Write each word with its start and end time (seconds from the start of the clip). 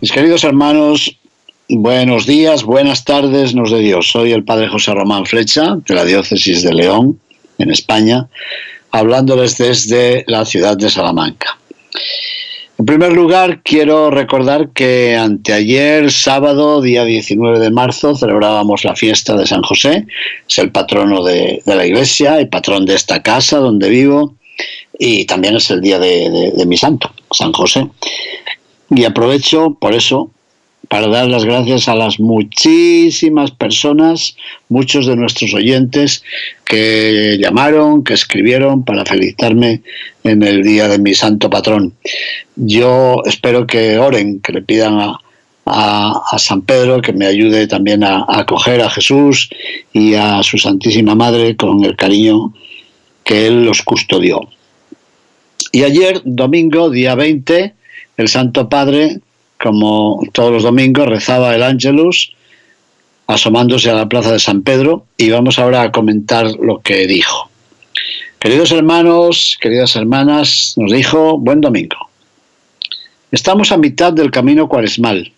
Mis 0.00 0.12
queridos 0.12 0.44
hermanos, 0.44 1.18
buenos 1.68 2.24
días, 2.24 2.64
buenas 2.64 3.04
tardes, 3.04 3.54
nos 3.54 3.70
de 3.70 3.80
Dios. 3.80 4.10
Soy 4.10 4.32
el 4.32 4.44
Padre 4.44 4.68
José 4.68 4.94
Román 4.94 5.26
Flecha, 5.26 5.76
de 5.86 5.94
la 5.94 6.06
Diócesis 6.06 6.62
de 6.62 6.72
León, 6.72 7.20
en 7.58 7.70
España, 7.70 8.26
hablándoles 8.92 9.58
desde 9.58 10.24
la 10.26 10.46
ciudad 10.46 10.78
de 10.78 10.88
Salamanca. 10.88 11.58
En 12.78 12.86
primer 12.86 13.12
lugar, 13.12 13.60
quiero 13.62 14.10
recordar 14.10 14.70
que 14.70 15.16
anteayer, 15.16 16.10
sábado, 16.10 16.80
día 16.80 17.04
19 17.04 17.58
de 17.58 17.70
marzo, 17.70 18.16
celebrábamos 18.16 18.84
la 18.84 18.96
fiesta 18.96 19.36
de 19.36 19.46
San 19.46 19.60
José. 19.60 20.06
Es 20.48 20.58
el 20.58 20.72
patrono 20.72 21.22
de, 21.22 21.60
la 21.66 21.84
iglesia, 21.84 22.38
el 22.38 22.48
patrón 22.48 22.86
de 22.86 22.94
esta 22.94 23.22
casa 23.22 23.58
donde 23.58 23.90
vivo, 23.90 24.34
y 24.98 25.26
también 25.26 25.56
es 25.56 25.70
el 25.70 25.82
día 25.82 25.98
de 25.98 26.64
mi 26.66 26.78
santo, 26.78 27.12
San 27.30 27.52
José. 27.52 27.86
Y 28.90 29.04
aprovecho 29.04 29.76
por 29.80 29.94
eso 29.94 30.30
para 30.90 31.06
dar 31.06 31.28
las 31.28 31.44
gracias 31.44 31.88
a 31.88 31.94
las 31.94 32.18
muchísimas 32.18 33.52
personas, 33.52 34.36
muchos 34.68 35.06
de 35.06 35.14
nuestros 35.14 35.54
oyentes 35.54 36.24
que 36.64 37.38
llamaron, 37.40 38.02
que 38.02 38.14
escribieron 38.14 38.84
para 38.84 39.04
felicitarme 39.04 39.82
en 40.24 40.42
el 40.42 40.64
día 40.64 40.88
de 40.88 40.98
mi 40.98 41.14
santo 41.14 41.48
patrón. 41.48 41.94
Yo 42.56 43.22
espero 43.24 43.68
que 43.68 43.98
oren, 43.98 44.40
que 44.40 44.52
le 44.52 44.62
pidan 44.62 44.98
a, 44.98 45.20
a, 45.64 46.38
San 46.38 46.62
Pedro 46.62 47.00
que 47.00 47.12
me 47.12 47.26
ayude 47.26 47.68
también 47.68 48.02
a, 48.02 48.24
a 48.24 48.40
acoger 48.40 48.80
a 48.80 48.90
Jesús 48.90 49.48
y 49.92 50.14
a 50.14 50.42
su 50.42 50.58
Santísima 50.58 51.14
Madre 51.14 51.54
con 51.54 51.84
el 51.84 51.94
cariño 51.94 52.52
que 53.22 53.46
Él 53.46 53.64
los 53.64 53.82
custodió. 53.82 54.40
Y 55.70 55.84
ayer, 55.84 56.20
domingo, 56.24 56.90
día 56.90 57.14
20, 57.14 57.74
el 58.20 58.28
Santo 58.28 58.68
Padre 58.68 59.20
como 59.60 60.20
todos 60.32 60.52
los 60.52 60.62
domingos, 60.62 61.06
rezaba 61.06 61.54
el 61.54 61.62
Ángelus 61.62 62.32
asomándose 63.26 63.90
a 63.90 63.94
la 63.94 64.08
plaza 64.08 64.32
de 64.32 64.38
San 64.40 64.62
Pedro 64.62 65.06
y 65.16 65.30
vamos 65.30 65.58
ahora 65.58 65.82
a 65.82 65.92
comentar 65.92 66.46
lo 66.60 66.80
que 66.80 67.06
dijo. 67.06 67.50
Queridos 68.40 68.72
hermanos, 68.72 69.58
queridas 69.60 69.94
hermanas, 69.94 70.74
nos 70.76 70.90
dijo 70.90 71.38
buen 71.38 71.60
domingo. 71.60 71.96
Estamos 73.30 73.70
a 73.70 73.76
mitad 73.76 74.12
del 74.12 74.30
camino 74.30 74.66
cuaresmal 74.66 75.32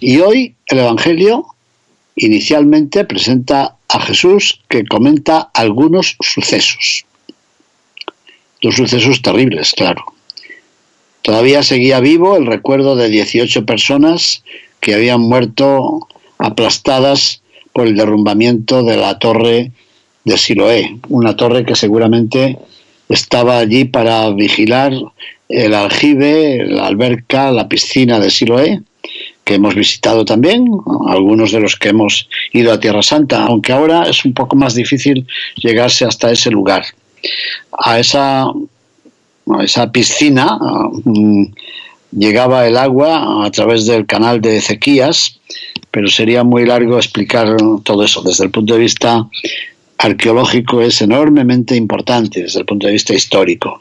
y 0.00 0.18
hoy 0.18 0.56
el 0.66 0.78
Evangelio 0.78 1.46
inicialmente 2.16 3.04
presenta 3.04 3.76
a 3.88 4.00
Jesús 4.00 4.60
que 4.68 4.84
comenta 4.84 5.50
algunos 5.54 6.16
sucesos. 6.20 7.06
Dos 8.60 8.74
sucesos 8.74 9.22
terribles, 9.22 9.72
claro. 9.74 10.17
Todavía 11.28 11.62
seguía 11.62 12.00
vivo 12.00 12.38
el 12.38 12.46
recuerdo 12.46 12.96
de 12.96 13.10
18 13.10 13.66
personas 13.66 14.42
que 14.80 14.94
habían 14.94 15.20
muerto 15.20 16.08
aplastadas 16.38 17.42
por 17.74 17.86
el 17.86 17.98
derrumbamiento 17.98 18.82
de 18.82 18.96
la 18.96 19.18
torre 19.18 19.72
de 20.24 20.38
Siloé, 20.38 20.96
una 21.10 21.36
torre 21.36 21.66
que 21.66 21.74
seguramente 21.74 22.56
estaba 23.10 23.58
allí 23.58 23.84
para 23.84 24.30
vigilar 24.30 24.94
el 25.50 25.74
aljibe, 25.74 26.64
la 26.66 26.86
alberca, 26.86 27.50
la 27.50 27.68
piscina 27.68 28.18
de 28.18 28.30
Siloé, 28.30 28.80
que 29.44 29.56
hemos 29.56 29.74
visitado 29.74 30.24
también, 30.24 30.66
algunos 31.08 31.52
de 31.52 31.60
los 31.60 31.76
que 31.76 31.90
hemos 31.90 32.26
ido 32.54 32.72
a 32.72 32.80
Tierra 32.80 33.02
Santa, 33.02 33.44
aunque 33.44 33.74
ahora 33.74 34.08
es 34.08 34.24
un 34.24 34.32
poco 34.32 34.56
más 34.56 34.74
difícil 34.74 35.26
llegarse 35.56 36.06
hasta 36.06 36.32
ese 36.32 36.50
lugar. 36.50 36.86
A 37.72 37.98
esa 37.98 38.46
esa 39.62 39.90
piscina 39.90 40.58
mm, 41.04 41.44
llegaba 42.12 42.66
el 42.66 42.76
agua 42.76 43.46
a 43.46 43.50
través 43.50 43.86
del 43.86 44.06
canal 44.06 44.40
de 44.40 44.56
Ezequías, 44.58 45.40
pero 45.90 46.08
sería 46.08 46.44
muy 46.44 46.66
largo 46.66 46.96
explicar 46.96 47.56
todo 47.84 48.04
eso. 48.04 48.22
Desde 48.22 48.44
el 48.44 48.50
punto 48.50 48.74
de 48.74 48.80
vista 48.80 49.28
arqueológico 49.98 50.80
es 50.80 51.00
enormemente 51.02 51.74
importante, 51.74 52.42
desde 52.42 52.60
el 52.60 52.66
punto 52.66 52.86
de 52.86 52.92
vista 52.92 53.14
histórico. 53.14 53.80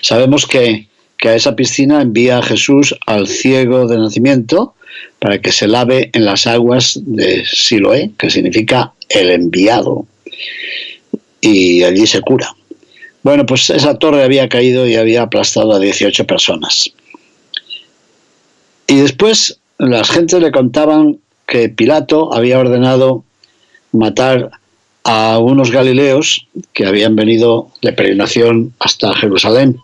Sabemos 0.00 0.46
que, 0.46 0.88
que 1.18 1.28
a 1.28 1.34
esa 1.34 1.56
piscina 1.56 2.00
envía 2.00 2.42
Jesús 2.42 2.94
al 3.06 3.26
ciego 3.26 3.86
de 3.86 3.98
nacimiento 3.98 4.74
para 5.18 5.40
que 5.40 5.52
se 5.52 5.66
lave 5.66 6.10
en 6.12 6.24
las 6.24 6.46
aguas 6.46 6.98
de 7.02 7.44
Siloé, 7.44 8.10
que 8.18 8.30
significa 8.30 8.92
el 9.08 9.30
enviado, 9.30 10.06
y 11.40 11.82
allí 11.84 12.06
se 12.06 12.20
cura. 12.22 12.54
Bueno, 13.26 13.44
pues 13.44 13.70
esa 13.70 13.98
torre 13.98 14.22
había 14.22 14.48
caído 14.48 14.86
y 14.86 14.94
había 14.94 15.22
aplastado 15.22 15.72
a 15.72 15.80
18 15.80 16.28
personas. 16.28 16.92
Y 18.86 18.98
después 19.00 19.58
las 19.78 20.08
gentes 20.10 20.40
le 20.40 20.52
contaban 20.52 21.18
que 21.44 21.68
Pilato 21.68 22.32
había 22.32 22.60
ordenado 22.60 23.24
matar 23.90 24.52
a 25.02 25.40
unos 25.40 25.72
galileos 25.72 26.46
que 26.72 26.86
habían 26.86 27.16
venido 27.16 27.72
de 27.82 27.92
peregrinación 27.92 28.74
hasta 28.78 29.12
Jerusalén 29.14 29.76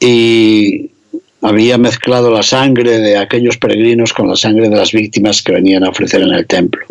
y 0.00 0.92
había 1.42 1.76
mezclado 1.76 2.30
la 2.30 2.42
sangre 2.42 3.00
de 3.00 3.18
aquellos 3.18 3.58
peregrinos 3.58 4.14
con 4.14 4.30
la 4.30 4.36
sangre 4.36 4.70
de 4.70 4.76
las 4.76 4.92
víctimas 4.92 5.42
que 5.42 5.52
venían 5.52 5.84
a 5.84 5.90
ofrecer 5.90 6.22
en 6.22 6.32
el 6.32 6.46
templo. 6.46 6.86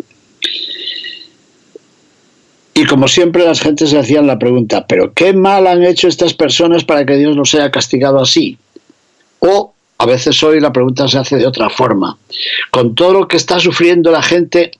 Y 2.76 2.84
como 2.86 3.06
siempre 3.06 3.44
las 3.44 3.60
gentes 3.60 3.90
se 3.90 3.98
hacían 3.98 4.26
la 4.26 4.40
pregunta, 4.40 4.84
¿pero 4.88 5.12
qué 5.12 5.32
mal 5.32 5.68
han 5.68 5.84
hecho 5.84 6.08
estas 6.08 6.34
personas 6.34 6.82
para 6.82 7.06
que 7.06 7.16
Dios 7.16 7.36
los 7.36 7.54
haya 7.54 7.70
castigado 7.70 8.20
así? 8.20 8.58
O 9.38 9.72
a 9.96 10.06
veces 10.06 10.42
hoy 10.42 10.58
la 10.58 10.72
pregunta 10.72 11.06
se 11.06 11.18
hace 11.18 11.36
de 11.36 11.46
otra 11.46 11.70
forma. 11.70 12.18
Con 12.72 12.96
todo 12.96 13.12
lo 13.12 13.28
que 13.28 13.36
está 13.36 13.60
sufriendo 13.60 14.10
la 14.10 14.22
gente, 14.22 14.72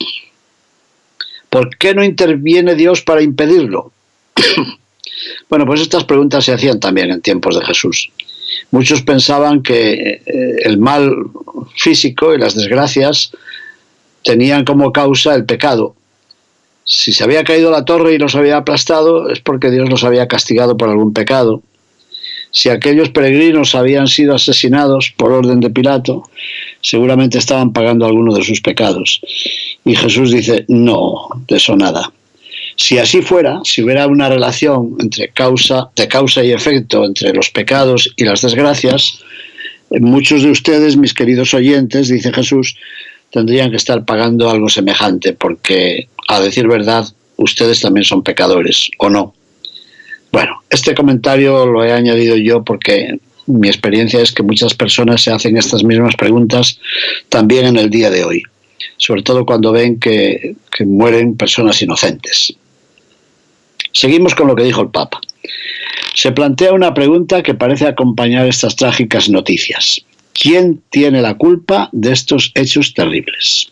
¿por 1.49 1.77
qué 1.79 1.95
no 1.95 2.03
interviene 2.03 2.75
Dios 2.75 3.01
para 3.01 3.23
impedirlo? 3.23 3.93
bueno, 5.49 5.65
pues 5.65 5.81
estas 5.81 6.03
preguntas 6.03 6.45
se 6.45 6.53
hacían 6.53 6.81
también 6.81 7.13
en 7.13 7.23
tiempos 7.23 7.57
de 7.57 7.65
Jesús. 7.65 8.11
Muchos 8.73 9.03
pensaban 9.03 9.63
que 9.63 10.21
eh, 10.27 10.57
el 10.65 10.79
mal 10.79 11.15
físico 11.77 12.35
y 12.35 12.39
las 12.39 12.57
desgracias 12.57 13.31
tenían 14.25 14.65
como 14.65 14.93
causa 14.93 15.33
el 15.37 15.45
pecado 15.45 15.95
si 16.85 17.13
se 17.13 17.25
había 17.25 17.45
caído 17.45 17.71
la 17.71 17.85
torre 17.85 18.15
y 18.15 18.19
los 18.19 18.35
había 18.35 18.59
aplastado, 18.59 19.31
es 19.31 19.41
porque 19.41 19.71
Dios 19.71 19.89
los 19.89 20.05
había 20.05 20.29
castigado 20.29 20.77
por 20.77 20.91
algún 20.91 21.13
pecado. 21.13 21.63
Si 22.51 22.69
aquellos 22.69 23.09
peregrinos 23.09 23.75
habían 23.75 24.07
sido 24.07 24.35
asesinados 24.35 25.13
por 25.17 25.33
orden 25.33 25.61
de 25.61 25.71
Pilato, 25.71 26.23
seguramente 26.81 27.39
estaban 27.39 27.73
pagando 27.73 28.07
alguno 28.07 28.35
de 28.35 28.45
sus 28.45 28.61
pecados. 28.61 29.21
Y 29.85 29.97
Jesús 29.97 30.31
dice, 30.31 30.65
no, 30.69 31.29
de 31.49 31.57
eso 31.57 31.75
nada. 31.75 32.13
Si 32.77 32.99
así 32.99 33.23
fuera, 33.23 33.61
si 33.65 33.83
hubiera 33.83 34.07
una 34.07 34.29
relación 34.29 34.97
entre 35.01 35.29
causa, 35.29 35.91
de 35.97 36.07
causa 36.07 36.45
y 36.45 36.53
efecto 36.53 37.05
entre 37.05 37.33
los 37.33 37.51
pecados 37.51 38.13
y 38.17 38.25
las 38.25 38.43
desgracias, 38.43 39.21
muchos 39.91 40.43
de 40.43 40.51
ustedes, 40.51 40.97
mis 40.97 41.15
queridos 41.15 41.55
oyentes, 41.55 42.09
dice 42.09 42.33
Jesús, 42.33 42.77
tendrían 43.31 43.71
que 43.71 43.77
estar 43.77 44.05
pagando 44.05 44.49
algo 44.49 44.69
semejante, 44.69 45.33
porque 45.33 46.09
a 46.29 46.41
decir 46.41 46.67
verdad, 46.67 47.07
ustedes 47.37 47.81
también 47.81 48.05
son 48.05 48.23
pecadores, 48.23 48.91
¿o 48.99 49.09
no? 49.09 49.35
Bueno, 50.33 50.63
este 50.71 50.95
comentario 50.95 51.67
lo 51.67 51.85
he 51.85 51.93
añadido 51.93 52.37
yo 52.37 52.65
porque 52.65 53.19
mi 53.47 53.69
experiencia 53.69 54.21
es 54.21 54.33
que 54.33 54.43
muchas 54.43 54.75
personas 54.75 55.23
se 55.23 55.31
hacen 55.31 55.57
estas 55.57 55.85
mismas 55.85 56.17
preguntas 56.17 56.81
también 57.29 57.67
en 57.67 57.77
el 57.77 57.91
día 57.91 58.11
de 58.11 58.25
hoy, 58.25 58.43
sobre 58.97 59.23
todo 59.23 59.45
cuando 59.45 59.73
ven 59.73 60.01
que, 60.01 60.57
mueren 60.85 61.37
personas 61.37 61.81
inocentes. 61.83 62.53
Seguimos 63.93 64.35
con 64.35 64.49
lo 64.49 64.57
que 64.57 64.65
dijo 64.65 64.83
el 64.83 64.89
Papa. 64.89 65.21
Se 66.15 66.33
plantea 66.33 66.73
una 66.73 66.95
pregunta 66.95 67.43
que 67.45 67.55
parece 67.55 67.87
acompañar 67.87 68.49
estas 68.49 68.75
trágicas 68.75 69.29
noticias. 69.29 70.05
¿Quién 70.33 70.83
tiene 70.91 71.23
la 71.23 71.35
culpa 71.35 71.91
de 71.93 72.13
estos 72.13 72.51
hechos 72.57 72.93
terribles? 72.93 73.69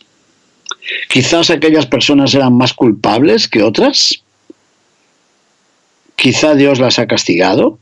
Quizás 1.09 1.49
aquellas 1.49 1.85
personas 1.85 2.33
eran 2.33 2.57
más 2.57 2.73
culpables 2.73 3.47
que 3.47 3.63
otras. 3.63 4.23
Quizá 6.15 6.55
Dios 6.55 6.79
las 6.79 6.99
ha 6.99 7.07
castigado. 7.07 7.79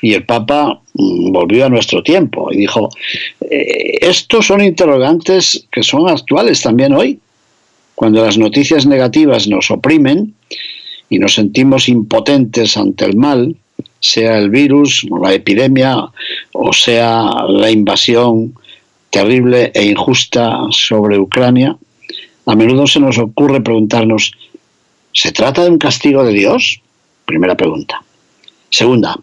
Y 0.00 0.14
el 0.14 0.26
Papa 0.26 0.80
mm, 0.94 1.32
volvió 1.32 1.66
a 1.66 1.68
nuestro 1.68 2.02
tiempo 2.02 2.52
y 2.52 2.56
dijo, 2.56 2.90
eh, 3.40 3.98
estos 4.00 4.46
son 4.46 4.62
interrogantes 4.62 5.66
que 5.70 5.82
son 5.82 6.08
actuales 6.08 6.60
también 6.60 6.92
hoy. 6.92 7.20
Cuando 7.94 8.24
las 8.24 8.36
noticias 8.36 8.84
negativas 8.84 9.46
nos 9.46 9.70
oprimen 9.70 10.34
y 11.08 11.18
nos 11.18 11.34
sentimos 11.34 11.88
impotentes 11.88 12.76
ante 12.76 13.04
el 13.04 13.16
mal, 13.16 13.54
sea 14.00 14.38
el 14.38 14.50
virus, 14.50 15.06
la 15.22 15.32
epidemia 15.32 15.96
o 16.52 16.72
sea 16.72 17.44
la 17.48 17.70
invasión 17.70 18.54
terrible 19.12 19.70
e 19.74 19.84
injusta 19.84 20.56
sobre 20.70 21.18
Ucrania, 21.18 21.76
a 22.46 22.56
menudo 22.56 22.86
se 22.86 22.98
nos 22.98 23.18
ocurre 23.18 23.60
preguntarnos, 23.60 24.32
¿se 25.12 25.30
trata 25.32 25.62
de 25.62 25.70
un 25.70 25.78
castigo 25.78 26.24
de 26.24 26.32
Dios? 26.32 26.80
Primera 27.26 27.54
pregunta. 27.54 28.02
Segunda, 28.70 29.14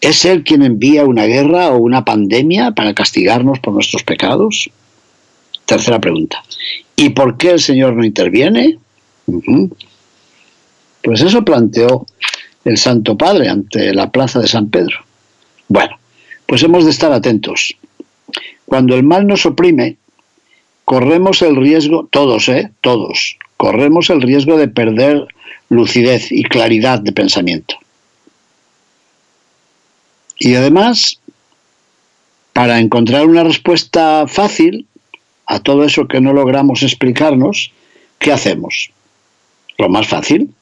¿es 0.00 0.24
Él 0.24 0.42
quien 0.42 0.62
envía 0.62 1.04
una 1.04 1.26
guerra 1.26 1.70
o 1.70 1.78
una 1.78 2.04
pandemia 2.04 2.72
para 2.72 2.92
castigarnos 2.92 3.60
por 3.60 3.72
nuestros 3.72 4.02
pecados? 4.02 4.68
Tercera 5.64 6.00
pregunta, 6.00 6.42
¿y 6.96 7.10
por 7.10 7.36
qué 7.36 7.52
el 7.52 7.60
Señor 7.60 7.94
no 7.94 8.04
interviene? 8.04 8.78
Pues 11.02 11.20
eso 11.20 11.44
planteó 11.44 12.04
el 12.64 12.76
Santo 12.76 13.16
Padre 13.16 13.48
ante 13.48 13.94
la 13.94 14.10
plaza 14.10 14.40
de 14.40 14.48
San 14.48 14.70
Pedro. 14.70 14.96
Bueno, 15.68 15.96
pues 16.46 16.64
hemos 16.64 16.84
de 16.84 16.90
estar 16.90 17.12
atentos. 17.12 17.76
Cuando 18.70 18.94
el 18.94 19.02
mal 19.02 19.26
nos 19.26 19.46
oprime, 19.46 19.96
corremos 20.84 21.42
el 21.42 21.56
riesgo, 21.56 22.06
todos, 22.08 22.48
¿eh? 22.48 22.70
Todos, 22.82 23.36
corremos 23.56 24.10
el 24.10 24.22
riesgo 24.22 24.56
de 24.56 24.68
perder 24.68 25.26
lucidez 25.70 26.30
y 26.30 26.44
claridad 26.44 27.00
de 27.00 27.10
pensamiento. 27.10 27.74
Y 30.38 30.54
además, 30.54 31.18
para 32.52 32.78
encontrar 32.78 33.26
una 33.26 33.42
respuesta 33.42 34.28
fácil 34.28 34.86
a 35.46 35.58
todo 35.58 35.82
eso 35.82 36.06
que 36.06 36.20
no 36.20 36.32
logramos 36.32 36.84
explicarnos, 36.84 37.72
¿qué 38.20 38.30
hacemos? 38.30 38.92
Lo 39.78 39.88
más 39.88 40.06
fácil, 40.06 40.54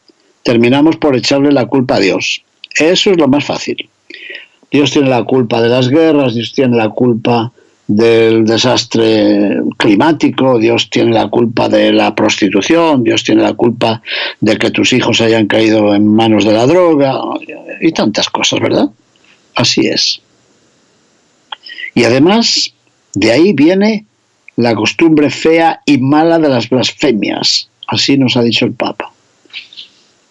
terminamos 0.44 0.96
por 0.96 1.14
echarle 1.14 1.52
la 1.52 1.66
culpa 1.66 1.96
a 1.96 2.00
Dios. 2.00 2.42
Eso 2.74 3.10
es 3.10 3.18
lo 3.18 3.28
más 3.28 3.44
fácil. 3.44 3.90
Dios 4.70 4.92
tiene 4.92 5.10
la 5.10 5.24
culpa 5.24 5.60
de 5.60 5.68
las 5.68 5.90
guerras, 5.90 6.34
Dios 6.34 6.54
tiene 6.54 6.74
la 6.74 6.88
culpa 6.88 7.52
del 7.88 8.44
desastre 8.44 9.60
climático, 9.78 10.58
Dios 10.58 10.90
tiene 10.90 11.12
la 11.12 11.28
culpa 11.28 11.70
de 11.70 11.90
la 11.90 12.14
prostitución, 12.14 13.02
Dios 13.02 13.24
tiene 13.24 13.42
la 13.42 13.54
culpa 13.54 14.02
de 14.40 14.58
que 14.58 14.70
tus 14.70 14.92
hijos 14.92 15.22
hayan 15.22 15.46
caído 15.46 15.94
en 15.94 16.06
manos 16.06 16.44
de 16.44 16.52
la 16.52 16.66
droga 16.66 17.18
y 17.80 17.90
tantas 17.92 18.28
cosas, 18.28 18.60
¿verdad? 18.60 18.90
Así 19.54 19.86
es. 19.86 20.20
Y 21.94 22.04
además, 22.04 22.74
de 23.14 23.32
ahí 23.32 23.54
viene 23.54 24.04
la 24.56 24.74
costumbre 24.74 25.30
fea 25.30 25.80
y 25.86 25.96
mala 25.98 26.38
de 26.38 26.50
las 26.50 26.68
blasfemias, 26.68 27.70
así 27.86 28.18
nos 28.18 28.36
ha 28.36 28.42
dicho 28.42 28.66
el 28.66 28.72
Papa. 28.72 29.12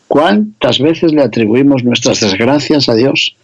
¿Cuántas 0.07 0.80
veces 0.80 1.12
le 1.12 1.24
atribuimos 1.24 1.83
nuestras 1.83 2.19
desgracias 2.19 2.88
a 2.88 2.94
Dios? 2.94 3.36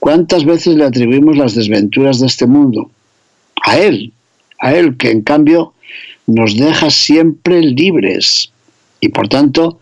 ¿Cuántas 0.00 0.44
veces 0.44 0.74
le 0.74 0.84
atribuimos 0.84 1.36
las 1.36 1.54
desventuras 1.54 2.18
de 2.20 2.26
este 2.26 2.46
mundo? 2.46 2.90
A 3.62 3.78
Él, 3.78 4.12
a 4.60 4.74
Él 4.74 4.96
que 4.96 5.10
en 5.10 5.22
cambio 5.22 5.74
nos 6.26 6.56
deja 6.56 6.90
siempre 6.90 7.60
libres 7.60 8.52
y 9.00 9.08
por 9.08 9.28
tanto 9.28 9.80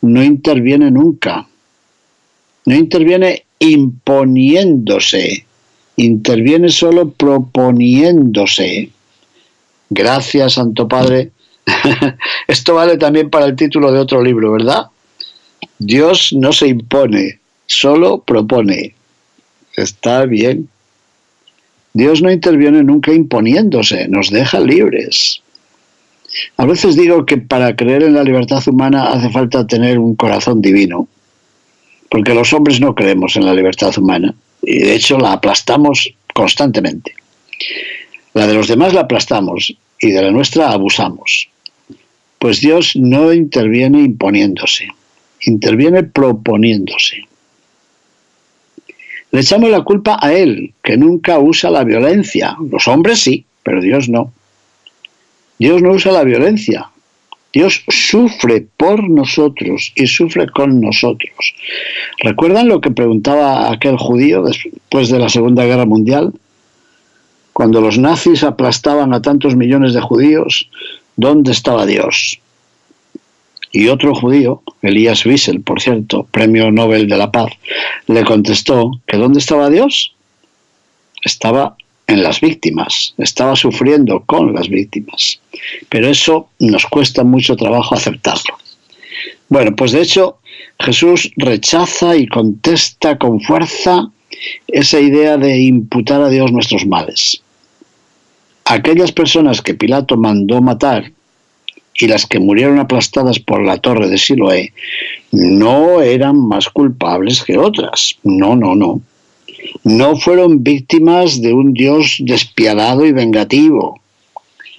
no 0.00 0.22
interviene 0.22 0.90
nunca. 0.90 1.46
No 2.64 2.74
interviene 2.74 3.44
imponiéndose, 3.58 5.44
interviene 5.96 6.68
solo 6.68 7.10
proponiéndose. 7.10 8.90
Gracias, 9.90 10.54
Santo 10.54 10.88
Padre. 10.88 11.32
Esto 12.48 12.74
vale 12.74 12.96
también 12.96 13.30
para 13.30 13.46
el 13.46 13.56
título 13.56 13.92
de 13.92 14.00
otro 14.00 14.22
libro, 14.22 14.52
¿verdad? 14.52 14.86
Dios 15.78 16.32
no 16.32 16.52
se 16.52 16.68
impone, 16.68 17.40
solo 17.66 18.20
propone. 18.20 18.94
Está 19.76 20.24
bien. 20.26 20.68
Dios 21.94 22.22
no 22.22 22.30
interviene 22.30 22.82
nunca 22.82 23.12
imponiéndose, 23.12 24.08
nos 24.08 24.30
deja 24.30 24.60
libres. 24.60 25.42
A 26.56 26.64
veces 26.64 26.96
digo 26.96 27.26
que 27.26 27.36
para 27.36 27.76
creer 27.76 28.02
en 28.04 28.14
la 28.14 28.24
libertad 28.24 28.62
humana 28.66 29.10
hace 29.12 29.28
falta 29.30 29.66
tener 29.66 29.98
un 29.98 30.14
corazón 30.14 30.62
divino, 30.62 31.08
porque 32.08 32.34
los 32.34 32.52
hombres 32.52 32.80
no 32.80 32.94
creemos 32.94 33.36
en 33.36 33.44
la 33.44 33.54
libertad 33.54 33.96
humana 33.98 34.34
y 34.62 34.78
de 34.78 34.94
hecho 34.94 35.18
la 35.18 35.32
aplastamos 35.32 36.14
constantemente. 36.32 37.14
La 38.32 38.46
de 38.46 38.54
los 38.54 38.68
demás 38.68 38.94
la 38.94 39.02
aplastamos 39.02 39.76
y 40.00 40.10
de 40.10 40.22
la 40.22 40.30
nuestra 40.30 40.70
abusamos. 40.70 41.48
Pues 42.38 42.60
Dios 42.60 42.96
no 42.96 43.32
interviene 43.32 44.00
imponiéndose, 44.00 44.88
interviene 45.42 46.02
proponiéndose. 46.02 47.24
Le 49.32 49.40
echamos 49.40 49.70
la 49.70 49.80
culpa 49.80 50.18
a 50.20 50.34
Él, 50.34 50.74
que 50.82 50.98
nunca 50.98 51.38
usa 51.38 51.70
la 51.70 51.84
violencia. 51.84 52.54
Los 52.70 52.86
hombres 52.86 53.20
sí, 53.20 53.46
pero 53.62 53.80
Dios 53.80 54.10
no. 54.10 54.30
Dios 55.58 55.80
no 55.80 55.92
usa 55.92 56.12
la 56.12 56.22
violencia. 56.22 56.90
Dios 57.50 57.82
sufre 57.88 58.66
por 58.76 59.08
nosotros 59.08 59.92
y 59.94 60.06
sufre 60.06 60.48
con 60.48 60.80
nosotros. 60.80 61.54
¿Recuerdan 62.18 62.68
lo 62.68 62.82
que 62.82 62.90
preguntaba 62.90 63.72
aquel 63.72 63.96
judío 63.96 64.42
después 64.42 65.08
de 65.08 65.18
la 65.18 65.30
Segunda 65.30 65.64
Guerra 65.64 65.86
Mundial? 65.86 66.32
Cuando 67.54 67.80
los 67.80 67.98
nazis 67.98 68.44
aplastaban 68.44 69.14
a 69.14 69.22
tantos 69.22 69.56
millones 69.56 69.94
de 69.94 70.02
judíos, 70.02 70.68
¿dónde 71.16 71.52
estaba 71.52 71.86
Dios? 71.86 72.41
Y 73.72 73.88
otro 73.88 74.14
judío, 74.14 74.62
Elías 74.82 75.24
Wiesel, 75.24 75.62
por 75.62 75.80
cierto, 75.80 76.24
premio 76.30 76.70
Nobel 76.70 77.08
de 77.08 77.16
la 77.16 77.32
Paz, 77.32 77.52
le 78.06 78.22
contestó 78.22 78.90
que 79.06 79.16
¿dónde 79.16 79.38
estaba 79.38 79.70
Dios? 79.70 80.14
Estaba 81.24 81.76
en 82.06 82.22
las 82.22 82.40
víctimas, 82.40 83.14
estaba 83.16 83.56
sufriendo 83.56 84.22
con 84.26 84.54
las 84.54 84.68
víctimas. 84.68 85.40
Pero 85.88 86.08
eso 86.08 86.50
nos 86.58 86.84
cuesta 86.86 87.24
mucho 87.24 87.56
trabajo 87.56 87.94
aceptarlo. 87.94 88.58
Bueno, 89.48 89.74
pues 89.74 89.92
de 89.92 90.02
hecho 90.02 90.38
Jesús 90.78 91.30
rechaza 91.36 92.16
y 92.16 92.26
contesta 92.26 93.16
con 93.16 93.40
fuerza 93.40 94.10
esa 94.66 95.00
idea 95.00 95.38
de 95.38 95.60
imputar 95.60 96.20
a 96.20 96.28
Dios 96.28 96.52
nuestros 96.52 96.86
males. 96.86 97.42
Aquellas 98.64 99.12
personas 99.12 99.62
que 99.62 99.74
Pilato 99.74 100.16
mandó 100.16 100.60
matar 100.60 101.10
y 101.94 102.06
las 102.06 102.26
que 102.26 102.40
murieron 102.40 102.78
aplastadas 102.78 103.38
por 103.38 103.62
la 103.64 103.78
torre 103.78 104.08
de 104.08 104.18
Siloé 104.18 104.72
no 105.30 106.00
eran 106.00 106.36
más 106.36 106.68
culpables 106.68 107.42
que 107.42 107.58
otras. 107.58 108.16
No, 108.22 108.56
no, 108.56 108.74
no. 108.74 109.00
No 109.84 110.16
fueron 110.16 110.62
víctimas 110.62 111.40
de 111.40 111.52
un 111.52 111.72
Dios 111.72 112.16
despiadado 112.20 113.06
y 113.06 113.12
vengativo, 113.12 114.00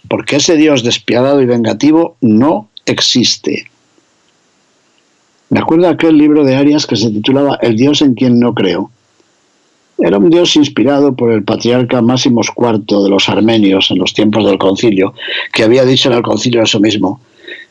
porque 0.08 0.38
ese 0.38 0.58
Dios 0.58 0.84
despiadado 0.84 1.41
y 1.41 1.46
vengativo 1.46 2.17
no 2.22 2.70
existe. 2.86 3.67
Me 5.50 5.60
acuerdo 5.60 5.88
aquel 5.88 6.17
libro 6.17 6.43
de 6.43 6.55
Arias 6.55 6.86
que 6.86 6.96
se 6.96 7.10
titulaba 7.10 7.58
El 7.62 7.77
Dios 7.77 8.01
en 8.01 8.15
quien 8.15 8.39
no 8.39 8.53
creo. 8.53 8.91
Era 10.05 10.17
un 10.17 10.29
dios 10.29 10.57
inspirado 10.57 11.15
por 11.15 11.31
el 11.31 11.45
patriarca 11.45 12.01
Máximos 12.01 12.51
IV 12.57 13.03
de 13.03 13.10
los 13.10 13.29
armenios 13.29 13.89
en 13.89 14.00
los 14.00 14.13
tiempos 14.13 14.45
del 14.45 14.57
concilio, 14.57 15.13
que 15.53 15.63
había 15.63 15.86
dicho 15.86 16.12
en 16.12 16.17
el 16.17 16.22
concilio 16.22 16.62
eso 16.62 16.81
mismo. 16.81 17.22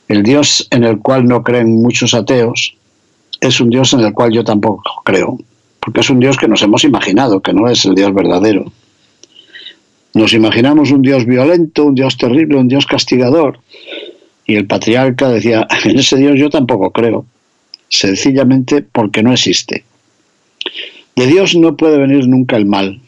El 0.09 0.23
dios 0.23 0.67
en 0.71 0.85
el 0.85 0.99
cual 1.01 1.27
no 1.27 1.43
creen 1.43 1.83
muchos 1.83 2.15
ateos 2.15 2.75
es 3.39 3.61
un 3.61 3.69
dios 3.69 3.93
en 3.93 4.01
el 4.01 4.15
cual 4.15 4.33
yo 4.33 4.45
tampoco 4.45 4.83
creo, 5.05 5.37
porque 5.79 6.01
es 6.01 6.09
un 6.09 6.21
dios 6.21 6.39
que 6.39 6.49
nos 6.49 6.63
hemos 6.63 6.85
imaginado, 6.85 7.43
que 7.43 7.53
no 7.53 7.69
es 7.69 7.85
el 7.85 7.95
dios 7.95 8.15
verdadero. 8.15 8.65
Nos 10.15 10.33
imaginamos 10.33 10.91
un 10.91 11.03
dios 11.03 11.27
violento, 11.27 11.85
un 11.85 11.95
dios 11.95 12.17
terrible, 12.17 12.57
un 12.57 12.69
dios 12.69 12.87
castigador. 12.87 13.59
Y 14.47 14.55
el 14.55 14.67
patriarca 14.67 15.29
decía, 15.29 15.69
en 15.85 15.99
ese 15.99 16.17
dios 16.17 16.39
yo 16.39 16.49
tampoco 16.49 16.93
creo, 16.93 17.27
sencillamente 17.91 18.81
porque 18.81 19.23
no 19.23 19.35
existe. 19.35 19.85
De 21.17 21.27
Dios 21.27 21.55
no 21.55 21.77
puede 21.77 21.99
venir 21.99 22.27
nunca 22.27 22.57
el 22.57 22.67
mal, 22.67 23.01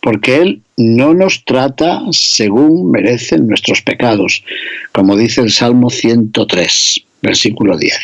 porque 0.00 0.36
Él 0.36 0.62
no 0.76 1.14
nos 1.14 1.44
trata 1.44 2.02
según 2.10 2.90
merecen 2.90 3.48
nuestros 3.48 3.80
pecados, 3.82 4.44
como 4.92 5.16
dice 5.16 5.40
el 5.40 5.50
Salmo 5.50 5.90
103, 5.90 7.04
versículo 7.22 7.78
10. 7.78 7.98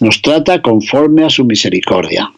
Nos 0.00 0.20
trata 0.20 0.60
conforme 0.60 1.24
a 1.24 1.30
su 1.30 1.44
misericordia. 1.44 2.30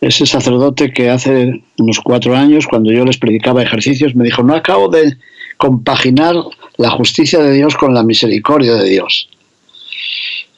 Ese 0.00 0.26
sacerdote 0.26 0.92
que 0.92 1.08
hace 1.08 1.62
unos 1.78 2.00
cuatro 2.00 2.36
años, 2.36 2.66
cuando 2.66 2.92
yo 2.92 3.04
les 3.04 3.18
predicaba 3.18 3.62
ejercicios, 3.62 4.16
me 4.16 4.24
dijo, 4.24 4.42
no 4.42 4.54
acabo 4.54 4.88
de 4.88 5.16
compaginar 5.56 6.34
la 6.76 6.90
justicia 6.90 7.38
de 7.38 7.52
Dios 7.52 7.76
con 7.76 7.94
la 7.94 8.02
misericordia 8.02 8.74
de 8.74 8.90
Dios. 8.90 9.28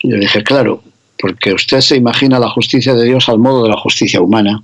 Y 0.03 0.11
yo 0.11 0.17
dije, 0.17 0.43
claro, 0.43 0.83
porque 1.19 1.53
usted 1.53 1.81
se 1.81 1.97
imagina 1.97 2.39
la 2.39 2.51
justicia 2.51 2.95
de 2.95 3.05
Dios 3.05 3.29
al 3.29 3.39
modo 3.39 3.63
de 3.63 3.71
la 3.71 3.77
justicia 3.77 4.21
humana, 4.21 4.63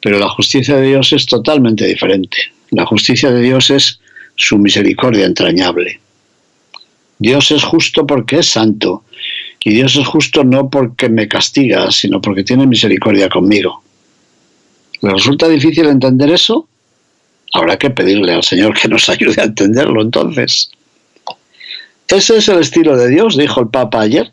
pero 0.00 0.18
la 0.18 0.28
justicia 0.28 0.76
de 0.76 0.88
Dios 0.88 1.12
es 1.12 1.26
totalmente 1.26 1.86
diferente. 1.86 2.36
La 2.70 2.86
justicia 2.86 3.30
de 3.30 3.42
Dios 3.42 3.70
es 3.70 4.00
su 4.36 4.58
misericordia 4.58 5.26
entrañable. 5.26 6.00
Dios 7.18 7.50
es 7.50 7.62
justo 7.62 8.06
porque 8.06 8.38
es 8.38 8.46
santo, 8.46 9.04
y 9.62 9.74
Dios 9.74 9.96
es 9.96 10.06
justo 10.06 10.42
no 10.42 10.70
porque 10.70 11.08
me 11.10 11.28
castiga, 11.28 11.90
sino 11.90 12.20
porque 12.20 12.44
tiene 12.44 12.66
misericordia 12.66 13.28
conmigo. 13.28 13.82
¿Le 15.02 15.12
resulta 15.12 15.48
difícil 15.48 15.86
entender 15.86 16.30
eso? 16.30 16.66
Habrá 17.52 17.78
que 17.78 17.90
pedirle 17.90 18.32
al 18.32 18.42
Señor 18.42 18.78
que 18.78 18.88
nos 18.88 19.08
ayude 19.08 19.40
a 19.40 19.44
entenderlo 19.44 20.00
entonces. 20.00 20.70
Ese 22.08 22.38
es 22.38 22.48
el 22.48 22.58
estilo 22.58 22.96
de 22.96 23.08
Dios, 23.08 23.36
dijo 23.36 23.60
el 23.60 23.68
Papa 23.68 24.00
ayer. 24.00 24.32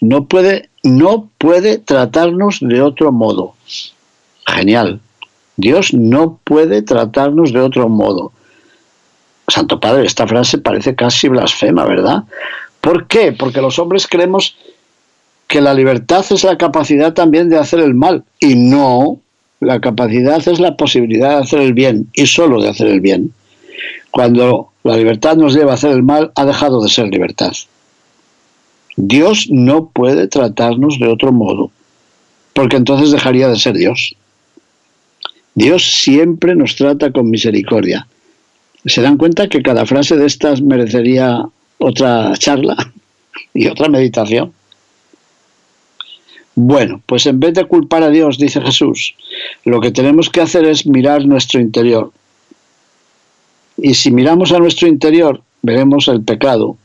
No 0.00 0.26
puede, 0.26 0.70
no 0.82 1.28
puede 1.38 1.78
tratarnos 1.78 2.58
de 2.60 2.82
otro 2.82 3.12
modo. 3.12 3.54
Genial. 4.46 5.00
Dios 5.56 5.92
no 5.92 6.38
puede 6.44 6.82
tratarnos 6.82 7.52
de 7.52 7.60
otro 7.60 7.88
modo. 7.88 8.32
Santo 9.48 9.80
Padre, 9.80 10.06
esta 10.06 10.26
frase 10.26 10.58
parece 10.58 10.94
casi 10.94 11.28
blasfema, 11.28 11.84
¿verdad? 11.84 12.24
¿Por 12.80 13.06
qué? 13.06 13.32
Porque 13.32 13.60
los 13.60 13.78
hombres 13.78 14.06
creemos 14.06 14.56
que 15.48 15.60
la 15.60 15.74
libertad 15.74 16.24
es 16.30 16.44
la 16.44 16.58
capacidad 16.58 17.14
también 17.14 17.48
de 17.48 17.58
hacer 17.58 17.80
el 17.80 17.94
mal 17.94 18.24
y 18.38 18.54
no, 18.54 19.18
la 19.60 19.80
capacidad 19.80 20.46
es 20.46 20.60
la 20.60 20.76
posibilidad 20.76 21.30
de 21.30 21.42
hacer 21.42 21.60
el 21.60 21.72
bien 21.72 22.08
y 22.12 22.26
solo 22.26 22.60
de 22.60 22.68
hacer 22.68 22.88
el 22.88 23.00
bien. 23.00 23.32
Cuando 24.10 24.70
la 24.84 24.96
libertad 24.96 25.36
nos 25.36 25.54
lleva 25.54 25.72
a 25.72 25.74
hacer 25.74 25.92
el 25.92 26.02
mal, 26.02 26.30
ha 26.34 26.44
dejado 26.44 26.82
de 26.82 26.88
ser 26.88 27.08
libertad. 27.08 27.52
Dios 29.08 29.48
no 29.50 29.88
puede 29.88 30.28
tratarnos 30.28 30.98
de 30.98 31.08
otro 31.08 31.32
modo, 31.32 31.70
porque 32.52 32.76
entonces 32.76 33.10
dejaría 33.10 33.48
de 33.48 33.56
ser 33.56 33.74
Dios. 33.74 34.14
Dios 35.54 35.82
siempre 36.02 36.54
nos 36.54 36.76
trata 36.76 37.10
con 37.10 37.30
misericordia. 37.30 38.06
¿Se 38.84 39.00
dan 39.00 39.16
cuenta 39.16 39.48
que 39.48 39.62
cada 39.62 39.86
frase 39.86 40.18
de 40.18 40.26
estas 40.26 40.60
merecería 40.60 41.42
otra 41.78 42.34
charla 42.36 42.76
y 43.54 43.66
otra 43.68 43.88
meditación? 43.88 44.52
Bueno, 46.54 47.00
pues 47.06 47.24
en 47.24 47.40
vez 47.40 47.54
de 47.54 47.64
culpar 47.64 48.02
a 48.02 48.10
Dios, 48.10 48.36
dice 48.36 48.60
Jesús, 48.60 49.14
lo 49.64 49.80
que 49.80 49.90
tenemos 49.90 50.28
que 50.28 50.42
hacer 50.42 50.66
es 50.66 50.86
mirar 50.86 51.24
nuestro 51.24 51.60
interior. 51.60 52.12
Y 53.78 53.94
si 53.94 54.10
miramos 54.10 54.52
a 54.52 54.58
nuestro 54.58 54.86
interior, 54.86 55.40
veremos 55.62 56.08
el 56.08 56.22
pecado, 56.22 56.76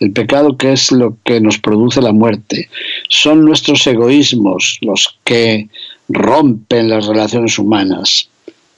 el 0.00 0.12
pecado 0.12 0.56
que 0.56 0.72
es 0.72 0.90
lo 0.90 1.16
que 1.24 1.40
nos 1.40 1.58
produce 1.58 2.00
la 2.00 2.12
muerte. 2.12 2.68
Son 3.08 3.44
nuestros 3.44 3.86
egoísmos 3.86 4.78
los 4.80 5.18
que 5.24 5.68
rompen 6.08 6.88
las 6.88 7.06
relaciones 7.06 7.58
humanas. 7.58 8.28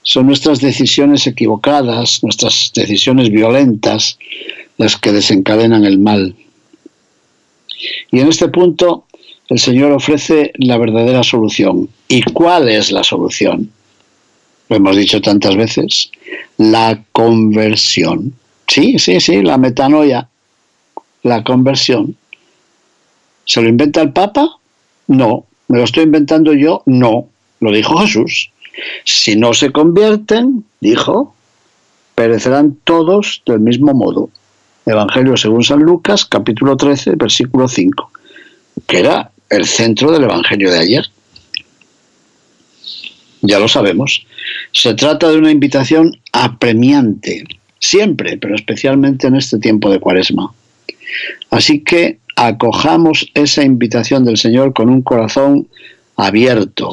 Son 0.03 0.27
nuestras 0.27 0.61
decisiones 0.61 1.27
equivocadas, 1.29 2.23
nuestras 2.25 2.73
decisiones 2.75 3.31
violentas, 3.31 4.19
las 4.77 4.97
que 4.97 5.13
desencadenan 5.13 5.85
el 5.85 5.99
mal. 5.99 6.35
Y 8.11 8.19
en 8.19 8.29
este 8.29 8.49
punto 8.49 9.07
el 9.49 9.61
Señor 9.61 9.93
ofrece 9.93 10.53
la 10.57 10.77
verdadera 10.77 11.23
solución. 11.23 11.89
¿Y 12.09 12.23
cuál 12.23 12.69
es 12.69 12.91
la 12.91 13.05
solución? 13.05 13.71
Lo 14.69 14.77
hemos 14.77 14.97
dicho 14.97 15.21
tantas 15.21 15.55
veces. 15.57 16.11
La 16.57 17.05
conversión. 17.13 18.35
Sí, 18.67 18.99
sí, 18.99 19.21
sí, 19.21 19.43
la 19.43 19.59
metanoia. 19.59 20.29
La 21.23 21.45
conversión. 21.45 22.17
¿Se 23.45 23.61
lo 23.61 23.69
inventa 23.69 24.01
el 24.03 24.13
Papa? 24.13 24.59
No. 25.07 25.47
¿Me 25.69 25.79
lo 25.79 25.85
estoy 25.85 26.05
inventando 26.05 26.53
yo? 26.53 26.83
No. 26.87 27.29
Lo 27.61 27.71
dijo 27.73 27.97
Jesús. 27.99 28.51
Si 29.05 29.37
no 29.37 29.55
se 29.55 29.71
convierten, 29.71 30.65
dijo, 30.81 31.35
perecerán 32.15 32.77
todos 32.85 33.43
del 33.47 33.61
mismo 33.61 33.95
modo. 33.95 34.31
Evangelio 34.87 35.37
según 35.37 35.63
San 35.63 35.81
Lucas, 35.81 36.25
capítulo 36.25 36.77
13, 36.77 37.15
versículo 37.17 37.69
5, 37.69 38.11
que 38.87 38.99
era 38.99 39.31
el 39.49 39.67
centro 39.67 40.11
del 40.11 40.25
Evangelio 40.25 40.73
de 40.73 40.79
ayer. 40.79 41.05
Ya 43.43 43.59
lo 43.59 43.69
sabemos. 43.69 44.27
Se 44.73 44.95
trata 44.95 45.31
de 45.31 45.39
una 45.39 45.51
invitación 45.51 46.17
apremiante, 46.33 47.45
siempre, 47.79 48.39
pero 48.39 48.55
especialmente 48.55 49.27
en 49.27 49.37
este 49.37 49.59
tiempo 49.59 49.91
de 49.91 50.01
cuaresma. 50.01 50.53
Así 51.51 51.81
que 51.81 52.19
acojamos 52.37 53.31
esa 53.35 53.63
invitación 53.63 54.25
del 54.25 54.37
Señor 54.37 54.73
con 54.73 54.89
un 54.89 55.03
corazón 55.03 55.69
abierto, 56.17 56.91